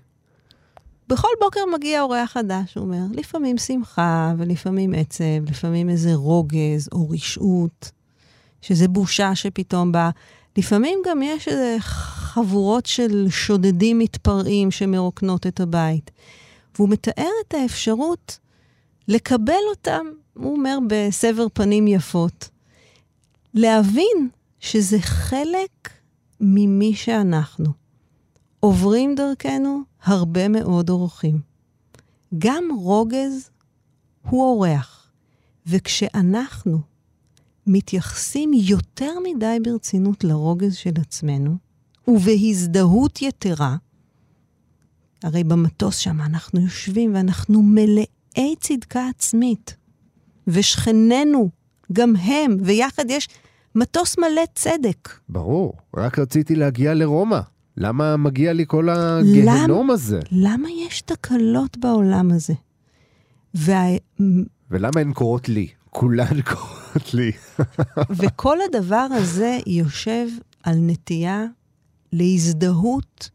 בכל 1.08 1.28
בוקר 1.40 1.60
מגיע 1.74 2.00
אורח 2.00 2.32
חדש, 2.32 2.74
הוא 2.74 2.84
אומר, 2.84 3.02
לפעמים 3.12 3.58
שמחה 3.58 4.34
ולפעמים 4.38 4.94
עצב, 4.94 5.50
לפעמים 5.50 5.88
איזה 5.90 6.14
רוגז 6.14 6.88
או 6.92 7.10
רשעות, 7.10 7.90
שזה 8.60 8.88
בושה 8.88 9.34
שפתאום 9.34 9.92
באה. 9.92 10.10
לפעמים 10.56 10.98
גם 11.06 11.22
יש 11.22 11.48
איזה 11.48 11.76
חבורות 12.34 12.86
של 12.86 13.26
שודדים 13.30 13.98
מתפרעים 13.98 14.70
שמרוקנות 14.70 15.46
את 15.46 15.60
הבית. 15.60 16.10
והוא 16.74 16.88
מתאר 16.88 17.30
את 17.46 17.54
האפשרות 17.54 18.38
לקבל 19.08 19.62
אותם, 19.70 20.06
הוא 20.34 20.56
אומר 20.56 20.78
בסבר 20.88 21.46
פנים 21.52 21.86
יפות, 21.88 22.48
להבין 23.54 24.28
שזה 24.60 24.98
חלק 25.00 25.90
ממי 26.40 26.94
שאנחנו. 26.94 27.66
עוברים 28.60 29.14
דרכנו 29.14 29.80
הרבה 30.02 30.48
מאוד 30.48 30.90
אורחים. 30.90 31.40
גם 32.38 32.64
רוגז 32.78 33.50
הוא 34.28 34.42
אורח, 34.42 35.10
וכשאנחנו 35.66 36.78
מתייחסים 37.66 38.50
יותר 38.54 39.12
מדי 39.22 39.58
ברצינות 39.62 40.24
לרוגז 40.24 40.74
של 40.74 40.92
עצמנו, 41.00 41.56
ובהזדהות 42.08 43.22
יתרה, 43.22 43.76
הרי 45.22 45.44
במטוס 45.44 45.96
שם 45.96 46.20
אנחנו 46.20 46.60
יושבים 46.60 47.14
ואנחנו 47.14 47.62
מלאי 47.62 48.54
צדקה 48.60 49.08
עצמית, 49.08 49.76
ושכנינו, 50.46 51.50
גם 51.92 52.16
הם, 52.16 52.56
ויחד 52.62 53.04
יש 53.08 53.28
מטוס 53.74 54.18
מלא 54.18 54.42
צדק. 54.54 55.08
ברור, 55.28 55.72
רק 55.96 56.18
רציתי 56.18 56.54
להגיע 56.56 56.94
לרומא. 56.94 57.40
למה 57.76 58.16
מגיע 58.16 58.52
לי 58.52 58.64
כל 58.66 58.88
הגהנום 58.88 59.86
למ... 59.86 59.90
הזה? 59.90 60.20
למה 60.32 60.68
יש 60.70 61.00
תקלות 61.00 61.76
בעולם 61.78 62.30
הזה? 62.30 62.54
וה... 63.54 63.82
ולמה 64.70 65.00
הן 65.00 65.12
קורות 65.12 65.48
לי? 65.48 65.68
כולן 65.90 66.40
קורות 66.42 67.14
לי. 67.14 67.32
וכל 68.18 68.58
הדבר 68.68 69.06
הזה 69.10 69.58
יושב 69.66 70.26
על 70.62 70.76
נטייה 70.80 71.44
להזדהות 72.14 73.30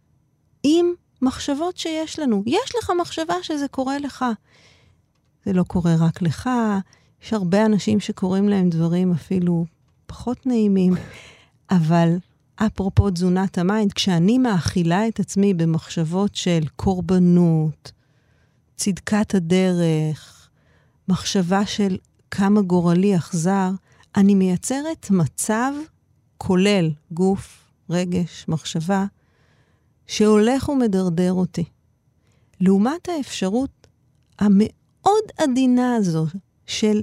עם 0.63 0.85
מחשבות 1.21 1.77
שיש 1.77 2.19
לנו. 2.19 2.43
יש 2.45 2.75
לך 2.77 2.91
מחשבה 3.01 3.33
שזה 3.41 3.67
קורה 3.67 3.99
לך. 3.99 4.25
זה 5.45 5.53
לא 5.53 5.63
קורה 5.63 5.95
רק 5.99 6.21
לך, 6.21 6.49
יש 7.23 7.33
הרבה 7.33 7.65
אנשים 7.65 7.99
שקוראים 7.99 8.49
להם 8.49 8.69
דברים 8.69 9.11
אפילו 9.11 9.65
פחות 10.05 10.45
נעימים, 10.45 10.93
אבל 11.71 12.17
אפרופו 12.55 13.09
תזונת 13.09 13.57
ה 13.57 13.63
mind, 13.63 13.93
כשאני 13.93 14.37
מאכילה 14.37 15.07
את 15.07 15.19
עצמי 15.19 15.53
במחשבות 15.53 16.35
של 16.35 16.63
קורבנות, 16.75 17.91
צדקת 18.75 19.35
הדרך, 19.35 20.49
מחשבה 21.07 21.65
של 21.65 21.97
כמה 22.31 22.61
גורלי 22.61 23.15
אכזר, 23.15 23.69
אני 24.15 24.35
מייצרת 24.35 25.09
מצב 25.09 25.71
כולל 26.37 26.91
גוף, 27.11 27.68
רגש, 27.89 28.45
מחשבה, 28.47 29.05
שהולך 30.07 30.69
ומדרדר 30.69 31.33
אותי. 31.33 31.63
לעומת 32.59 33.09
האפשרות 33.09 33.87
המאוד 34.39 35.23
עדינה 35.37 35.95
הזו 35.95 36.25
של 36.65 37.01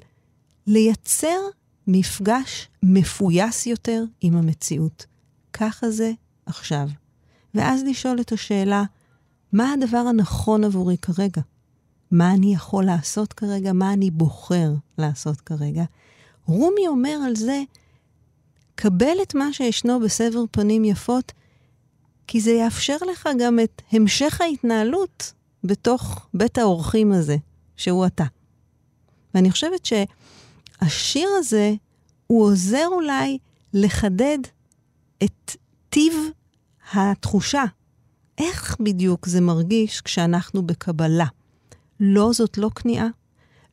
לייצר 0.66 1.38
מפגש 1.86 2.68
מפויס 2.82 3.66
יותר 3.66 4.04
עם 4.20 4.36
המציאות. 4.36 5.06
ככה 5.52 5.90
זה 5.90 6.12
עכשיו. 6.46 6.88
ואז 7.54 7.82
לשאול 7.82 8.20
את 8.20 8.32
השאלה, 8.32 8.84
מה 9.52 9.72
הדבר 9.72 9.98
הנכון 9.98 10.64
עבורי 10.64 10.96
כרגע? 10.98 11.42
מה 12.10 12.32
אני 12.32 12.54
יכול 12.54 12.84
לעשות 12.84 13.32
כרגע? 13.32 13.72
מה 13.72 13.92
אני 13.92 14.10
בוחר 14.10 14.72
לעשות 14.98 15.40
כרגע? 15.40 15.84
רומי 16.46 16.88
אומר 16.88 17.18
על 17.26 17.36
זה, 17.36 17.62
קבל 18.76 19.16
את 19.22 19.34
מה 19.34 19.52
שישנו 19.52 20.00
בסבר 20.00 20.44
פנים 20.50 20.84
יפות, 20.84 21.32
כי 22.26 22.40
זה 22.40 22.50
יאפשר 22.50 22.96
לך 23.10 23.28
גם 23.38 23.58
את 23.64 23.82
המשך 23.92 24.40
ההתנהלות 24.40 25.32
בתוך 25.64 26.26
בית 26.34 26.58
האורחים 26.58 27.12
הזה, 27.12 27.36
שהוא 27.76 28.06
אתה. 28.06 28.24
ואני 29.34 29.50
חושבת 29.50 29.86
שהשיר 29.86 31.28
הזה, 31.38 31.74
הוא 32.26 32.44
עוזר 32.44 32.86
אולי 32.86 33.38
לחדד 33.74 34.38
את 35.24 35.56
טיב 35.88 36.14
התחושה. 36.92 37.64
איך 38.38 38.76
בדיוק 38.80 39.26
זה 39.26 39.40
מרגיש 39.40 40.00
כשאנחנו 40.00 40.66
בקבלה? 40.66 41.26
לא, 42.00 42.30
זאת 42.32 42.58
לא 42.58 42.70
כניעה. 42.74 43.08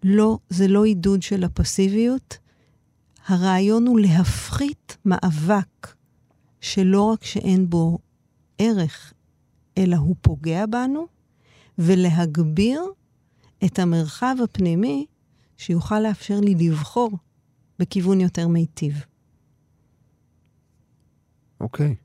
לא, 0.04 0.38
זה 0.50 0.68
לא 0.68 0.84
עידוד 0.84 1.22
של 1.22 1.44
הפסיביות. 1.44 2.38
הרעיון 3.28 3.88
הוא 3.88 4.00
להפחית 4.00 4.98
מאבק 5.06 5.96
שלא 6.62 7.02
רק 7.04 7.24
שאין 7.24 7.70
בו 7.70 8.00
ערך, 8.58 9.14
אלא 9.78 9.96
הוא 9.96 10.16
פוגע 10.22 10.66
בנו, 10.66 11.08
ולהגביר 11.78 12.84
את 13.66 13.80
המרחב 13.80 14.36
הפנימי 14.44 15.06
שיוכל 15.58 16.00
לאפשר 16.00 16.40
לי 16.40 16.56
לבחור 16.56 17.12
בכיוון 17.80 18.22
יותר 18.22 18.48
מיטיב. 18.48 19.06
אוקיי. 21.60 21.96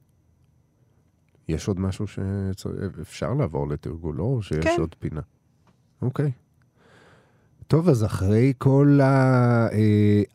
יש 1.48 1.68
עוד 1.68 1.80
משהו 1.80 2.06
שאפשר 2.06 3.34
לעבור 3.34 3.68
לתרגולו, 3.68 4.24
או 4.24 4.42
שיש 4.42 4.64
כן. 4.64 4.76
עוד 4.80 4.94
פינה? 4.98 5.20
אוקיי. 6.02 6.32
טוב, 7.68 7.88
אז 7.88 8.04
אחרי 8.04 8.52
כל 8.58 9.00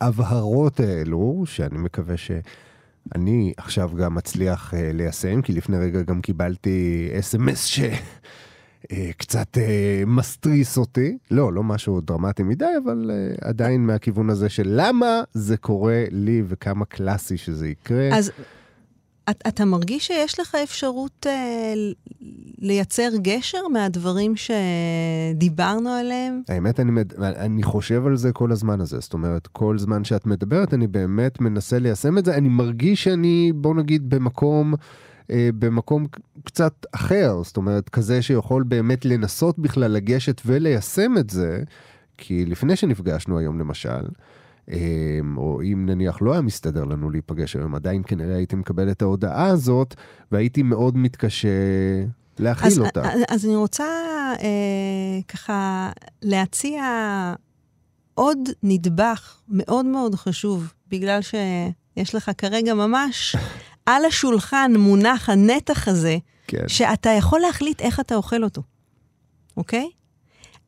ההבהרות 0.00 0.80
האלו, 0.80 1.42
שאני 1.46 1.78
מקווה 1.78 2.14
שאני 2.16 3.52
עכשיו 3.56 3.90
גם 3.96 4.14
מצליח 4.14 4.74
אה, 4.74 4.90
ליישם, 4.92 5.42
כי 5.42 5.52
לפני 5.52 5.76
רגע 5.76 6.02
גם 6.02 6.20
קיבלתי 6.20 7.08
אס.אם.אס 7.18 7.64
שקצת 7.64 9.58
אה, 9.58 9.62
אה, 9.62 10.02
מסתריס 10.06 10.78
אותי. 10.78 11.18
לא, 11.30 11.52
לא 11.52 11.62
משהו 11.62 12.00
דרמטי 12.00 12.42
מדי, 12.42 12.64
אבל 12.84 13.10
עדיין 13.40 13.86
מהכיוון 13.86 14.30
הזה 14.30 14.48
של 14.48 14.66
למה 14.66 15.22
זה 15.32 15.56
קורה 15.56 16.04
לי 16.10 16.42
וכמה 16.48 16.84
קלאסי 16.84 17.36
שזה 17.36 17.68
יקרה. 17.68 18.08
אז 18.12 18.30
את, 19.30 19.42
אתה 19.48 19.64
מרגיש 19.64 20.06
שיש 20.06 20.40
לך 20.40 20.56
אפשרות 20.64 21.26
אה, 21.26 21.74
לייצר 22.58 23.08
גשר 23.22 23.68
מהדברים 23.72 24.34
שדיברנו 24.36 25.90
עליהם? 25.90 26.42
האמת, 26.48 26.80
אני, 26.80 27.00
אני 27.18 27.62
חושב 27.62 28.06
על 28.06 28.16
זה 28.16 28.32
כל 28.32 28.52
הזמן 28.52 28.80
הזה. 28.80 29.00
זאת 29.00 29.12
אומרת, 29.12 29.46
כל 29.46 29.78
זמן 29.78 30.04
שאת 30.04 30.26
מדברת, 30.26 30.74
אני 30.74 30.86
באמת 30.86 31.40
מנסה 31.40 31.78
ליישם 31.78 32.18
את 32.18 32.24
זה. 32.24 32.34
אני 32.34 32.48
מרגיש 32.48 33.04
שאני, 33.04 33.52
בוא 33.54 33.74
נגיד, 33.74 34.10
במקום... 34.10 34.74
אה, 35.30 35.50
במקום 35.58 36.06
קצת 36.44 36.86
אחר, 36.92 37.42
זאת 37.42 37.56
אומרת, 37.56 37.88
כזה 37.88 38.22
שיכול 38.22 38.62
באמת 38.62 39.04
לנסות 39.04 39.58
בכלל 39.58 39.90
לגשת 39.90 40.42
וליישם 40.46 41.12
את 41.18 41.30
זה, 41.30 41.62
כי 42.18 42.46
לפני 42.46 42.76
שנפגשנו 42.76 43.38
היום 43.38 43.58
למשל, 43.58 44.04
או 45.36 45.62
אם 45.62 45.86
נניח 45.86 46.22
לא 46.22 46.32
היה 46.32 46.40
מסתדר 46.40 46.84
לנו 46.84 47.10
להיפגש 47.10 47.56
היום, 47.56 47.74
עדיין 47.74 48.02
כנראה 48.06 48.36
הייתי 48.36 48.56
מקבל 48.56 48.90
את 48.90 49.02
ההודעה 49.02 49.46
הזאת, 49.46 49.94
והייתי 50.32 50.62
מאוד 50.62 50.96
מתקשה 50.96 51.48
להכיל 52.38 52.66
אז, 52.66 52.78
אותה. 52.78 53.12
אז, 53.12 53.20
אז 53.28 53.46
אני 53.46 53.56
רוצה 53.56 53.84
אה, 54.40 55.20
ככה 55.28 55.90
להציע 56.22 56.82
עוד 58.14 58.38
נדבך 58.62 59.38
מאוד 59.48 59.86
מאוד 59.86 60.14
חשוב, 60.14 60.72
בגלל 60.88 61.20
שיש 61.22 62.14
לך 62.14 62.30
כרגע 62.38 62.74
ממש 62.74 63.36
על 63.86 64.04
השולחן 64.04 64.72
מונח 64.78 65.30
הנתח 65.30 65.88
הזה, 65.88 66.16
כן. 66.46 66.68
שאתה 66.68 67.10
יכול 67.10 67.40
להחליט 67.40 67.80
איך 67.80 68.00
אתה 68.00 68.14
אוכל 68.14 68.44
אותו, 68.44 68.62
אוקיי? 69.56 69.90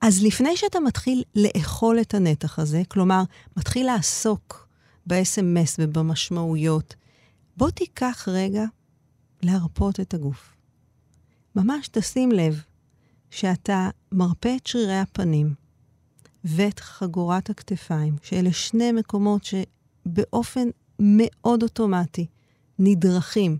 אז 0.00 0.22
לפני 0.22 0.56
שאתה 0.56 0.80
מתחיל 0.80 1.22
לאכול 1.34 2.00
את 2.00 2.14
הנתח 2.14 2.58
הזה, 2.58 2.82
כלומר, 2.88 3.22
מתחיל 3.56 3.86
לעסוק 3.86 4.68
ב-SMS 5.06 5.74
ובמשמעויות, 5.78 6.94
בוא 7.56 7.70
תיקח 7.70 8.28
רגע 8.32 8.64
להרפות 9.42 10.00
את 10.00 10.14
הגוף. 10.14 10.52
ממש 11.56 11.88
תשים 11.88 12.32
לב 12.32 12.62
שאתה 13.30 13.90
מרפה 14.12 14.56
את 14.56 14.66
שרירי 14.66 14.98
הפנים 14.98 15.54
ואת 16.44 16.80
חגורת 16.80 17.50
הכתפיים, 17.50 18.16
שאלה 18.22 18.52
שני 18.52 18.92
מקומות 18.92 19.42
שבאופן 19.44 20.68
מאוד 20.98 21.62
אוטומטי 21.62 22.26
נדרכים 22.78 23.58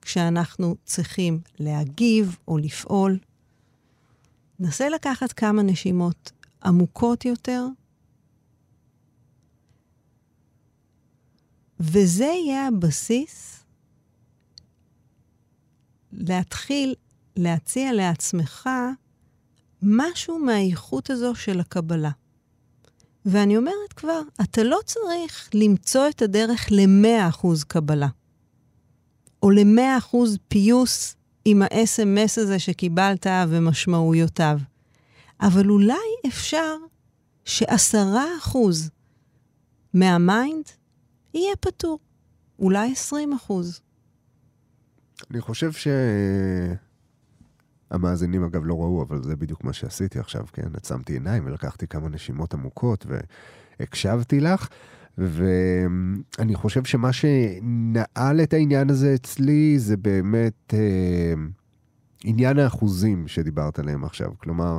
כשאנחנו 0.00 0.76
צריכים 0.84 1.40
להגיב 1.58 2.36
או 2.48 2.58
לפעול. 2.58 3.18
נסה 4.58 4.88
לקחת 4.88 5.32
כמה 5.32 5.62
נשימות 5.62 6.32
עמוקות 6.64 7.24
יותר, 7.24 7.66
וזה 11.80 12.24
יהיה 12.24 12.68
הבסיס 12.68 13.64
להתחיל 16.12 16.94
להציע 17.36 17.92
לעצמך 17.92 18.68
משהו 19.82 20.38
מהאיכות 20.38 21.10
הזו 21.10 21.34
של 21.34 21.60
הקבלה. 21.60 22.10
ואני 23.26 23.56
אומרת 23.56 23.92
כבר, 23.96 24.20
אתה 24.42 24.62
לא 24.62 24.78
צריך 24.86 25.50
למצוא 25.54 26.08
את 26.08 26.22
הדרך 26.22 26.68
ל-100% 26.70 27.46
קבלה, 27.68 28.08
או 29.42 29.50
ל-100% 29.50 30.16
פיוס 30.48 31.16
עם 31.44 31.62
ה-SMS 31.62 32.40
הזה 32.40 32.58
שקיבלת 32.58 33.26
ומשמעויותיו. 33.48 34.58
אבל 35.40 35.70
אולי 35.70 35.94
אפשר 36.26 36.76
שעשרה 37.44 38.24
אחוז 38.38 38.90
מה 39.94 40.17
mind 40.17 40.64
יהיה 41.34 41.56
פטור. 41.60 41.98
אולי 42.58 42.92
עשרים 42.92 43.32
אחוז. 43.32 43.80
אני 45.30 45.40
חושב 45.40 45.72
ש... 45.72 45.88
המאזינים 47.90 48.44
אגב 48.44 48.64
לא 48.64 48.74
ראו, 48.74 49.02
אבל 49.02 49.22
זה 49.22 49.36
בדיוק 49.36 49.64
מה 49.64 49.72
שעשיתי 49.72 50.18
עכשיו, 50.18 50.46
כן? 50.52 50.68
עצמתי 50.74 51.12
עיניים 51.12 51.46
ולקחתי 51.46 51.86
כמה 51.86 52.08
נשימות 52.08 52.54
עמוקות 52.54 53.06
והקשבתי 53.80 54.40
לך. 54.40 54.68
ואני 55.18 56.54
חושב 56.54 56.84
שמה 56.84 57.12
שנעל 57.12 58.40
את 58.42 58.52
העניין 58.52 58.90
הזה 58.90 59.14
אצלי 59.14 59.78
זה 59.78 59.96
באמת 59.96 60.74
אה, 60.74 61.34
עניין 62.24 62.58
האחוזים 62.58 63.28
שדיברת 63.28 63.78
עליהם 63.78 64.04
עכשיו. 64.04 64.28
כלומר, 64.38 64.78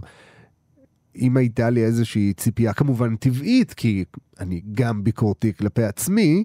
אם 1.16 1.38
הייתה 1.38 1.70
לי 1.70 1.84
איזושהי 1.84 2.34
ציפייה, 2.34 2.74
כמובן 2.74 3.16
טבעית, 3.16 3.74
כי 3.74 4.06
אני 4.40 4.62
גם 4.72 5.04
ביקורתי 5.04 5.54
כלפי 5.54 5.84
עצמי, 5.84 6.44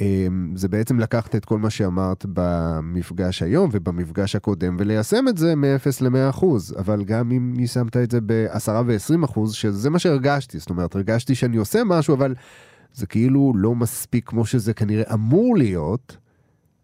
אמ, 0.00 0.52
זה 0.56 0.68
בעצם 0.68 1.00
לקחת 1.00 1.36
את 1.36 1.44
כל 1.44 1.58
מה 1.58 1.70
שאמרת 1.70 2.26
במפגש 2.32 3.42
היום 3.42 3.70
ובמפגש 3.72 4.36
הקודם 4.36 4.76
וליישם 4.78 5.28
את 5.28 5.38
זה 5.38 5.54
מ-0 5.54 6.04
ל-100 6.04 6.78
אבל 6.78 7.04
גם 7.04 7.32
אם 7.32 7.52
יישמת 7.58 7.96
את 7.96 8.10
זה 8.10 8.18
ב-10 8.26 8.70
ו-20 8.86 9.52
שזה 9.52 9.90
מה 9.90 9.98
שהרגשתי, 9.98 10.58
זאת 10.58 10.70
אומרת, 10.70 10.94
הרגשתי 10.94 11.34
שאני 11.34 11.56
עושה 11.56 11.84
משהו, 11.84 12.14
אבל 12.14 12.34
זה 12.94 13.06
כאילו 13.06 13.52
לא 13.56 13.74
מספיק 13.74 14.28
כמו 14.28 14.46
שזה 14.46 14.74
כנראה 14.74 15.14
אמור 15.14 15.56
להיות, 15.56 16.16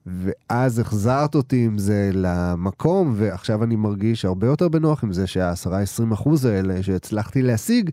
ואז 0.07 0.79
החזרת 0.79 1.35
אותי 1.35 1.65
עם 1.65 1.79
זה 1.79 2.11
למקום, 2.13 3.15
ועכשיו 3.17 3.65
אני 3.65 3.77
מרגיש 3.77 4.25
הרבה 4.25 4.47
יותר 4.47 4.69
בנוח 4.69 5.05
עם 5.05 5.13
זה 5.13 5.27
שה-10-20 5.27 6.49
האלה 6.49 6.83
שהצלחתי 6.83 7.43
להשיג, 7.43 7.91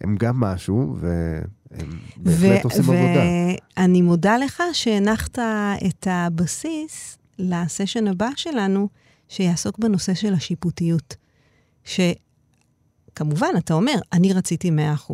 הם 0.00 0.16
גם 0.16 0.40
משהו, 0.40 0.96
והם 1.00 1.90
בהחלט 2.16 2.64
עושים 2.64 2.80
עבודה. 2.80 3.20
ואני 3.76 4.02
מודה 4.02 4.36
לך 4.36 4.62
שהנחת 4.72 5.38
את 5.86 6.06
הבסיס 6.10 7.18
לסשן 7.38 8.06
הבא 8.06 8.28
שלנו, 8.36 8.88
שיעסוק 9.28 9.78
בנושא 9.78 10.14
של 10.14 10.34
השיפוטיות. 10.34 11.16
שכמובן, 11.84 13.48
אתה 13.58 13.74
אומר, 13.74 13.98
אני 14.12 14.32
רציתי 14.32 14.70
100%, 15.10 15.12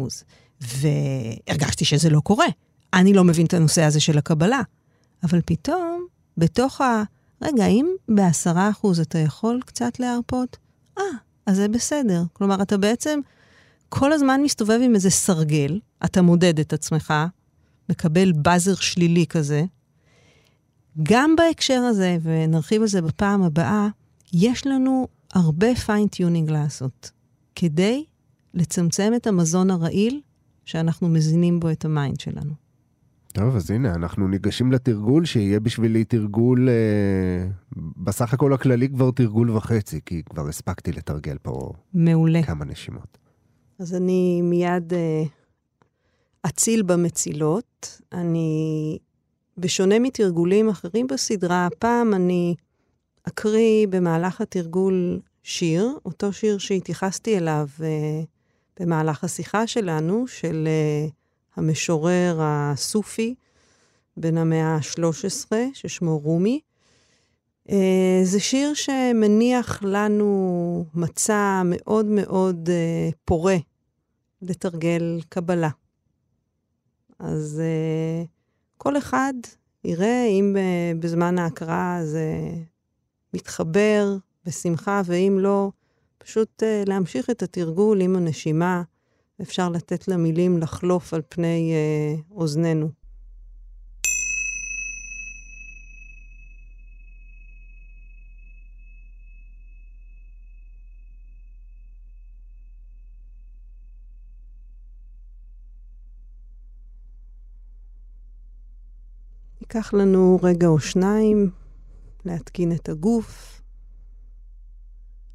והרגשתי 0.62 1.85
שזה 1.85 2.11
לא 2.11 2.20
קורה. 2.20 2.46
אני 2.94 3.12
לא 3.12 3.25
מבין 3.25 3.46
את 3.46 3.55
הנושא 3.55 3.83
הזה 3.83 4.01
של 4.01 4.18
הקבלה. 4.18 4.61
אבל 5.22 5.40
פתאום, 5.46 6.07
בתוך 6.37 6.81
ה... 6.81 7.03
רגע, 7.42 7.66
אם 7.66 7.87
בעשרה 8.09 8.70
אחוז 8.70 9.01
אתה 9.01 9.18
יכול 9.18 9.61
קצת 9.66 10.01
להרפות, 10.01 10.57
אה, 10.98 11.05
אז 11.46 11.57
זה 11.57 11.68
בסדר. 11.68 12.22
כלומר, 12.33 12.62
אתה 12.62 12.77
בעצם 12.77 13.20
כל 13.88 14.12
הזמן 14.12 14.40
מסתובב 14.42 14.81
עם 14.83 14.94
איזה 14.94 15.11
סרגל, 15.11 15.81
אתה 16.05 16.22
מודד 16.22 16.61
את 16.61 16.72
עצמך, 16.72 17.14
מקבל 17.88 18.33
באזר 18.33 18.75
שלילי 18.75 19.27
כזה. 19.27 19.64
גם 21.03 21.37
בהקשר 21.37 21.81
הזה, 21.81 22.18
ונרחיב 22.22 22.83
על 22.83 22.88
זה 22.88 23.03
בפעם 23.03 23.42
הבאה, 23.42 23.88
יש 24.33 24.66
לנו 24.66 25.09
הרבה 25.35 25.75
fine 25.74 26.05
tuning 26.05 26.50
לעשות, 26.51 27.11
כדי 27.55 28.05
לצמצם 28.55 29.12
את 29.16 29.27
המזון 29.27 29.70
הרעיל 29.70 30.20
שאנחנו 30.72 31.08
מזינים 31.08 31.61
בו 31.61 31.70
את 31.70 31.85
ה 31.85 31.92
mind 31.92 32.20
שלנו. 32.20 32.52
טוב, 33.32 33.56
אז 33.56 33.70
הנה, 33.70 33.94
אנחנו 33.94 34.28
ניגשים 34.28 34.72
לתרגול, 34.72 35.24
שיהיה 35.24 35.61
בשבילי 35.61 36.04
תרגול, 36.04 36.68
אה, 36.68 37.48
בסך 37.76 38.35
הכל 38.35 38.52
הכללי 38.52 38.88
כבר 38.88 39.11
תרגול 39.11 39.50
וחצי, 39.50 40.00
כי 40.06 40.22
כבר 40.22 40.48
הספקתי 40.48 40.92
לתרגל 40.92 41.37
פה 41.42 41.72
מעולה. 41.94 42.42
כמה 42.42 42.64
נשימות. 42.64 43.18
אז 43.78 43.94
אני 43.94 44.42
מיד 44.42 44.92
אה, 44.92 45.22
אצלצל 46.46 46.82
במצילות. 46.82 48.00
אני, 48.12 48.98
בשונה 49.58 49.98
מתרגולים 49.98 50.68
אחרים 50.68 51.06
בסדרה, 51.06 51.66
הפעם 51.66 52.14
אני 52.14 52.54
אקריא 53.28 53.87
במהלך 53.90 54.40
התרגול 54.40 55.20
שיר, 55.42 55.88
אותו 56.04 56.32
שיר 56.32 56.58
שהתייחסתי 56.58 57.38
אליו 57.38 57.68
אה, 57.82 58.22
במהלך 58.80 59.24
השיחה 59.24 59.66
שלנו, 59.66 60.26
של 60.26 60.68
אה, 60.68 61.08
המשורר 61.56 62.38
הסופי 62.40 63.35
בן 64.16 64.38
המאה 64.38 64.76
ה-13, 64.76 65.52
ששמו 65.74 66.18
רומי. 66.18 66.61
אה, 67.70 68.20
זה 68.24 68.40
שיר 68.40 68.74
שמניח 68.74 69.82
לנו 69.82 70.85
מצע 70.94 71.62
מאוד 71.64 72.06
מאוד 72.06 72.68
אה, 72.72 73.11
פורה 73.24 73.56
לתרגל 74.42 75.20
קבלה. 75.28 75.70
אז 77.18 77.62
uh, 77.62 78.26
כל 78.78 78.98
אחד 78.98 79.35
יראה 79.85 80.24
אם 80.24 80.56
uh, 80.56 80.98
בזמן 81.02 81.38
ההקראה 81.38 82.00
זה 82.04 82.26
מתחבר 83.35 84.16
בשמחה, 84.46 85.02
ואם 85.04 85.37
לא, 85.40 85.70
פשוט 86.22 86.62
uh, 86.62 86.88
להמשיך 86.88 87.30
את 87.30 87.42
התרגול 87.42 88.00
עם 88.00 88.16
הנשימה. 88.16 88.82
אפשר 89.42 89.68
לתת 89.68 90.08
למילים 90.08 90.58
לחלוף 90.58 91.14
על 91.14 91.22
פני 91.28 91.72
uh, 91.72 92.35
אוזנינו. 92.35 92.90
ייקח 109.61 109.94
לנו 109.94 110.38
רגע 110.42 110.66
או 110.66 110.80
שניים 110.80 111.50
להתקין 112.24 112.72
את 112.72 112.88
הגוף, 112.88 113.62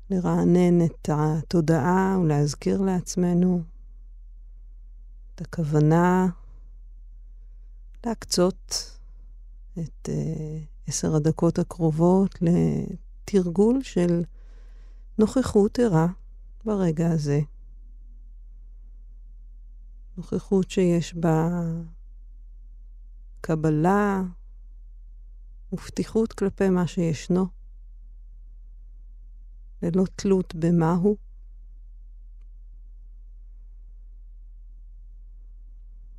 לרענן 0.09 0.85
את 0.85 1.09
התודעה 1.13 2.17
ולהזכיר 2.21 2.81
לעצמנו 2.81 3.63
את 5.35 5.41
הכוונה 5.41 6.27
להקצות 8.05 8.91
את 9.79 10.09
uh, 10.09 10.87
עשר 10.87 11.15
הדקות 11.15 11.59
הקרובות 11.59 12.39
לתרגול 12.41 13.83
של 13.83 14.23
נוכחות 15.17 15.79
ערה 15.79 16.07
ברגע 16.65 17.11
הזה. 17.11 17.39
נוכחות 20.17 20.71
שיש 20.71 21.13
בה 21.15 21.61
קבלה 23.41 24.23
ופתיחות 25.73 26.33
כלפי 26.33 26.69
מה 26.69 26.87
שישנו, 26.87 27.45
ללא 29.81 30.03
תלות 30.15 30.55
במהו. 30.55 31.17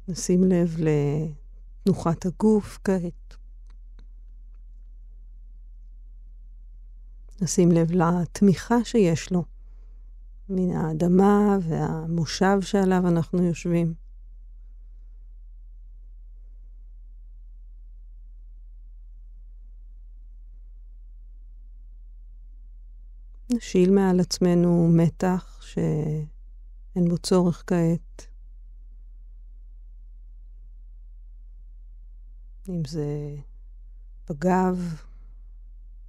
נשים 0.09 0.45
לב 0.45 0.77
לתנוחת 0.79 2.27
הגוף 2.27 2.79
כעת. 2.85 3.37
נשים 7.43 7.73
לב 7.73 7.93
לתמיכה 7.93 8.85
שיש 8.85 9.33
לו 9.33 9.45
מן 10.49 10.77
האדמה 10.77 11.59
והמושב 11.63 12.61
שעליו 12.61 13.09
אנחנו 13.09 13.43
יושבים. 13.43 14.08
נשיל 23.59 23.91
מעל 23.91 24.21
עצמנו 24.21 24.89
מתח 24.97 25.61
שאין 25.63 27.09
בו 27.09 27.19
צורך 27.19 27.65
כעת. 27.67 28.27
אם 32.69 32.83
זה 32.87 33.37
בגב, 34.31 35.03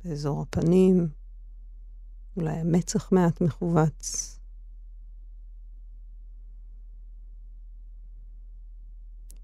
באזור 0.04 0.42
הפנים, 0.42 1.10
אולי 2.38 2.54
המצח 2.54 3.12
מעט 3.12 3.42
מכווץ. 3.42 4.40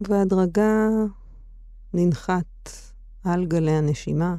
בהדרגה 0.01 0.87
ננחת 1.93 2.69
על 3.23 3.45
גלי 3.45 3.71
הנשימה. 3.71 4.35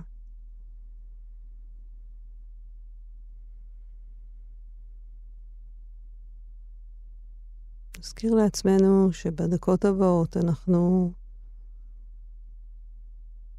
נזכיר 7.99 8.35
לעצמנו 8.35 9.13
שבדקות 9.13 9.85
הבאות 9.85 10.37
אנחנו 10.37 11.13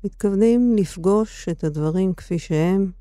מתכוונים 0.04 0.76
לפגוש 0.78 1.50
את 1.50 1.64
הדברים 1.64 2.14
כפי 2.14 2.40
שהם, 2.40 2.92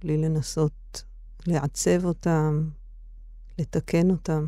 בלי 0.00 0.16
לנסות 0.16 1.02
לעצב 1.46 2.04
אותם, 2.04 2.70
לתקן 3.58 4.10
אותם. 4.10 4.46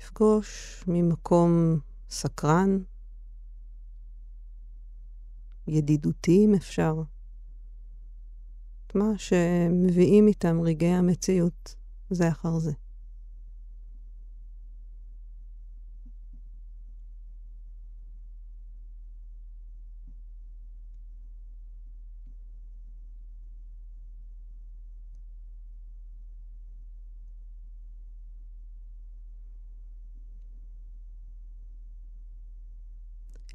לפגוש 0.00 0.84
ממקום 0.86 1.78
סקרן, 2.10 2.78
ידידותי 5.66 6.44
אם 6.44 6.54
אפשר, 6.54 7.02
את 8.86 8.94
מה 8.94 9.18
שמביאים 9.18 10.26
איתם 10.26 10.60
רגעי 10.60 10.94
המציאות. 10.94 11.81
זה 12.14 12.28
אחר 12.28 12.58
זה. 12.58 12.72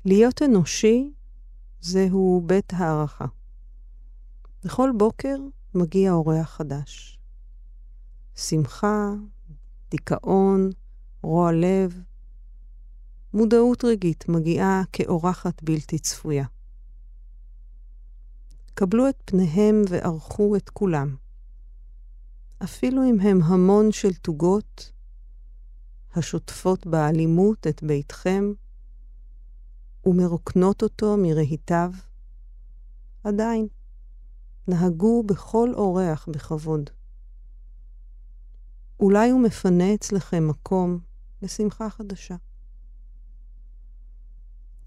להיות 0.05 0.41
אנושי 0.41 1.13
זהו 1.81 2.43
בית 2.45 2.73
הערכה. 2.73 3.25
בכל 4.63 4.89
בוקר 4.97 5.35
מגיע 5.75 6.11
אורח 6.11 6.49
חדש. 6.49 7.16
שמחה, 8.39 9.13
דיכאון, 9.91 10.69
רוע 11.21 11.51
לב, 11.51 12.01
מודעות 13.33 13.83
רגעית 13.83 14.29
מגיעה 14.29 14.83
כאורחת 14.93 15.63
בלתי 15.63 15.99
צפויה. 15.99 16.45
קבלו 18.73 19.09
את 19.09 19.15
פניהם 19.25 19.81
וערכו 19.89 20.55
את 20.55 20.69
כולם. 20.69 21.15
אפילו 22.63 23.03
אם 23.09 23.19
הם 23.19 23.41
המון 23.43 23.91
של 23.91 24.13
תוגות, 24.13 24.91
השוטפות 26.15 26.87
באלימות 26.87 27.67
את 27.67 27.83
ביתכם, 27.83 28.51
ומרוקנות 30.05 30.83
אותו 30.83 31.17
מרהיטיו, 31.17 31.91
עדיין, 33.23 33.67
נהגו 34.67 35.23
בכל 35.23 35.73
אורח 35.73 36.29
בכבוד. 36.31 36.89
אולי 38.99 39.29
הוא 39.29 39.41
מפנה 39.41 39.93
אצלכם 39.93 40.47
מקום 40.47 40.99
לשמחה 41.41 41.89
חדשה. 41.89 42.35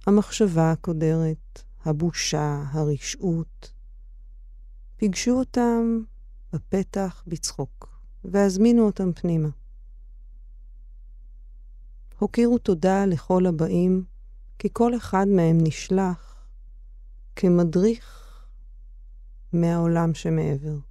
המחשבה 0.06 0.72
הקודרת, 0.72 1.62
הבושה, 1.84 2.62
הרשעות, 2.70 3.72
פיגשו 4.96 5.30
אותם 5.30 6.00
בפתח 6.52 7.24
בצחוק, 7.26 8.00
והזמינו 8.24 8.86
אותם 8.86 9.12
פנימה. 9.12 9.48
הוקירו 12.18 12.58
תודה 12.58 13.06
לכל 13.06 13.46
הבאים, 13.46 14.04
כי 14.58 14.68
כל 14.72 14.96
אחד 14.96 15.26
מהם 15.28 15.58
נשלח 15.60 16.46
כמדריך 17.36 18.30
מהעולם 19.52 20.14
שמעבר. 20.14 20.89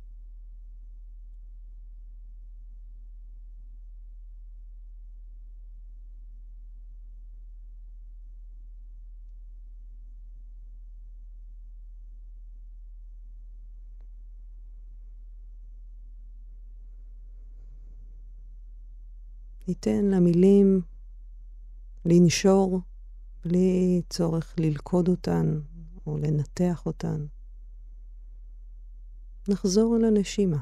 ניתן 19.70 20.06
למילים 20.06 20.82
לנשור 22.06 22.82
בלי 23.46 24.02
צורך 24.10 24.56
ללכוד 24.58 25.08
אותן 25.08 25.60
או 26.08 26.18
לנתח 26.18 26.86
אותן. 26.86 27.26
נחזור 29.48 29.98
אל 29.98 30.06
הנשימה. 30.06 30.58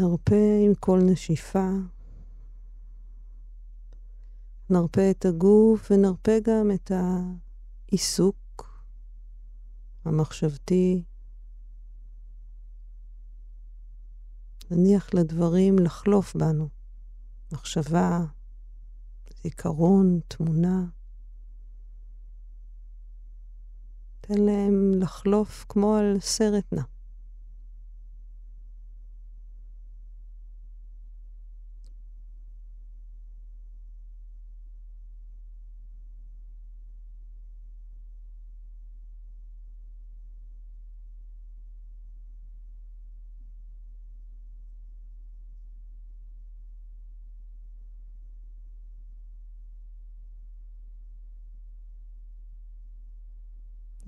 נרפה 0.00 0.60
עם 0.66 0.74
כל 0.74 1.00
נשיפה. 1.12 1.68
נרפה 4.70 5.10
את 5.10 5.24
הגוף 5.24 5.90
ונרפה 5.90 6.32
גם 6.42 6.70
את 6.74 6.92
העיסוק 7.90 8.80
המחשבתי. 10.04 11.02
נניח 14.70 15.14
לדברים 15.14 15.78
לחלוף 15.78 16.36
בנו. 16.36 16.68
מחשבה, 17.52 18.20
זיכרון, 19.42 20.20
תמונה. 20.28 20.84
תן 24.20 24.38
להם 24.38 24.92
לחלוף 24.94 25.64
כמו 25.68 25.96
על 25.96 26.20
סרט 26.20 26.72
נע. 26.72 26.82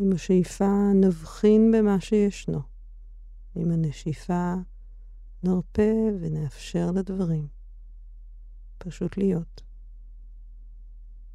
עם 0.03 0.13
השאיפה 0.13 0.93
נבחין 0.95 1.73
במה 1.73 2.01
שישנו. 2.01 2.61
עם 3.55 3.71
הנשיפה 3.71 4.55
נרפה 5.43 5.93
ונאפשר 6.21 6.91
לדברים 6.91 7.49
פשוט 8.79 9.17
להיות 9.17 9.63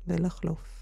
ולחלוף. 0.08 0.77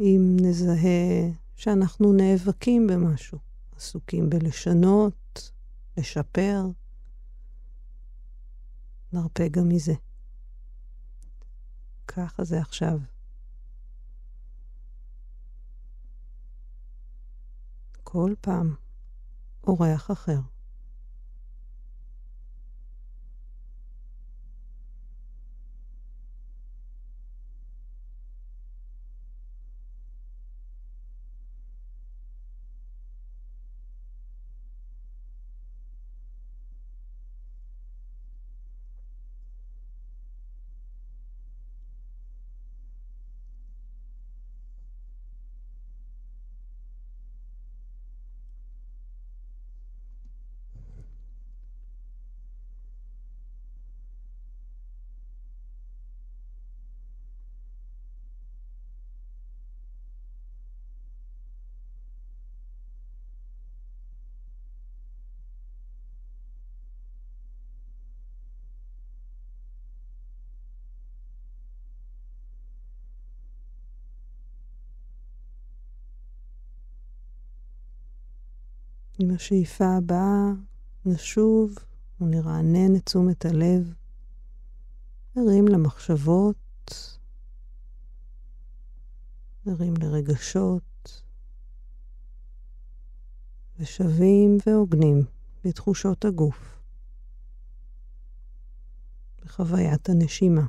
אם 0.00 0.36
נזהה 0.40 1.30
שאנחנו 1.56 2.12
נאבקים 2.12 2.86
במשהו, 2.86 3.38
עסוקים 3.76 4.30
בלשנות, 4.30 5.50
לשפר, 5.96 6.62
נרפה 9.12 9.48
גם 9.48 9.68
מזה. 9.68 9.94
ככה 12.06 12.44
זה 12.44 12.60
עכשיו. 12.60 12.98
כל 18.02 18.34
פעם 18.40 18.74
אורח 19.66 20.10
אחר. 20.10 20.40
עם 79.18 79.30
השאיפה 79.34 79.96
הבאה 79.96 80.52
נשוב 81.06 81.74
ונרענן 82.20 82.96
את 82.96 83.06
תשומת 83.06 83.44
הלב, 83.44 83.94
נרים 85.36 85.68
למחשבות, 85.68 87.18
נרים 89.66 89.94
לרגשות, 89.96 91.22
ושבים 93.78 94.58
והוגנים 94.66 95.24
בתחושות 95.64 96.24
הגוף, 96.24 96.78
בחוויית 99.44 100.08
הנשימה. 100.08 100.66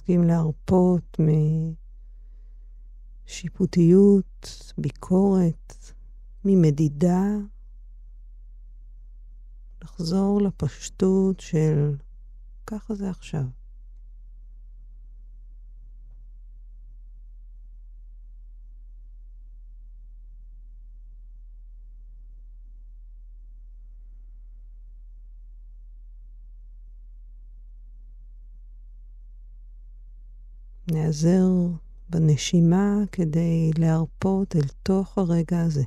נסכים 0.00 0.24
להרפות 0.24 1.20
משיפוטיות, 3.26 4.72
ביקורת, 4.78 5.92
ממדידה, 6.44 7.24
לחזור 9.82 10.40
לפשטות 10.42 11.40
של 11.40 11.96
ככה 12.66 12.94
זה 12.94 13.10
עכשיו. 13.10 13.44
נעזר 30.92 31.46
בנשימה 32.10 32.94
כדי 33.12 33.70
להרפות 33.78 34.56
אל 34.56 34.68
תוך 34.82 35.18
הרגע 35.18 35.60
הזה. 35.60 35.82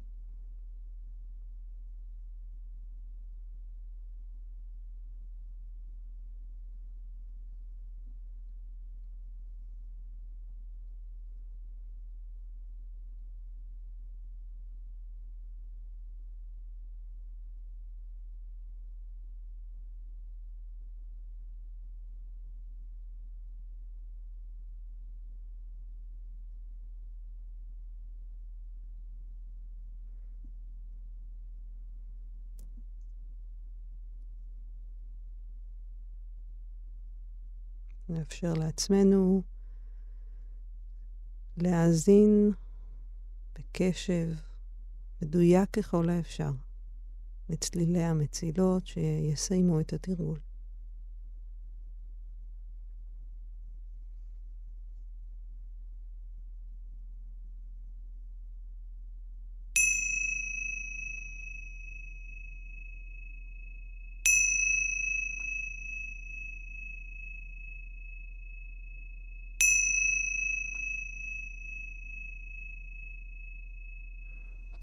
נאפשר 38.13 38.53
לעצמנו 38.53 39.43
להאזין 41.57 42.51
בקשב 43.55 44.27
מדויק 45.21 45.69
ככל 45.69 46.09
האפשר 46.09 46.51
לצלילי 47.49 48.03
המצילות 48.03 48.87
שיסיימו 48.87 49.79
את 49.79 49.93
התרגול. 49.93 50.39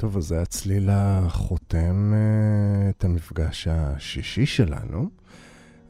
טוב, 0.00 0.16
אז 0.16 0.24
זה 0.24 0.42
הצליל 0.42 0.88
החותם 0.92 2.12
אה, 2.14 2.90
את 2.90 3.04
המפגש 3.04 3.68
השישי 3.70 4.46
שלנו. 4.46 5.08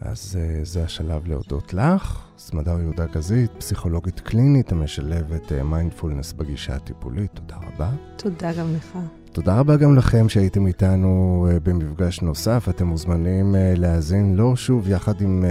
אז 0.00 0.38
אה, 0.40 0.64
זה 0.64 0.84
השלב 0.84 1.26
להודות 1.26 1.74
לך, 1.74 2.22
סמדר 2.38 2.80
יהודה 2.80 3.06
גזית, 3.06 3.50
פסיכולוגית 3.58 4.20
קלינית 4.20 4.72
המשלבת 4.72 5.52
מיינדפולנס 5.52 6.32
אה, 6.32 6.38
בגישה 6.38 6.74
הטיפולית. 6.74 7.30
תודה 7.34 7.56
רבה. 7.56 7.90
תודה 8.16 8.52
גם 8.52 8.74
לך. 8.74 8.98
תודה 9.32 9.58
רבה 9.58 9.76
גם 9.76 9.96
לכם 9.96 10.28
שהייתם 10.28 10.66
איתנו 10.66 11.46
במפגש 11.62 12.22
נוסף. 12.22 12.66
אתם 12.70 12.86
מוזמנים 12.86 13.54
להאזין 13.76 14.36
לו 14.36 14.56
שוב 14.56 14.88
יחד 14.88 15.20
עם 15.20 15.44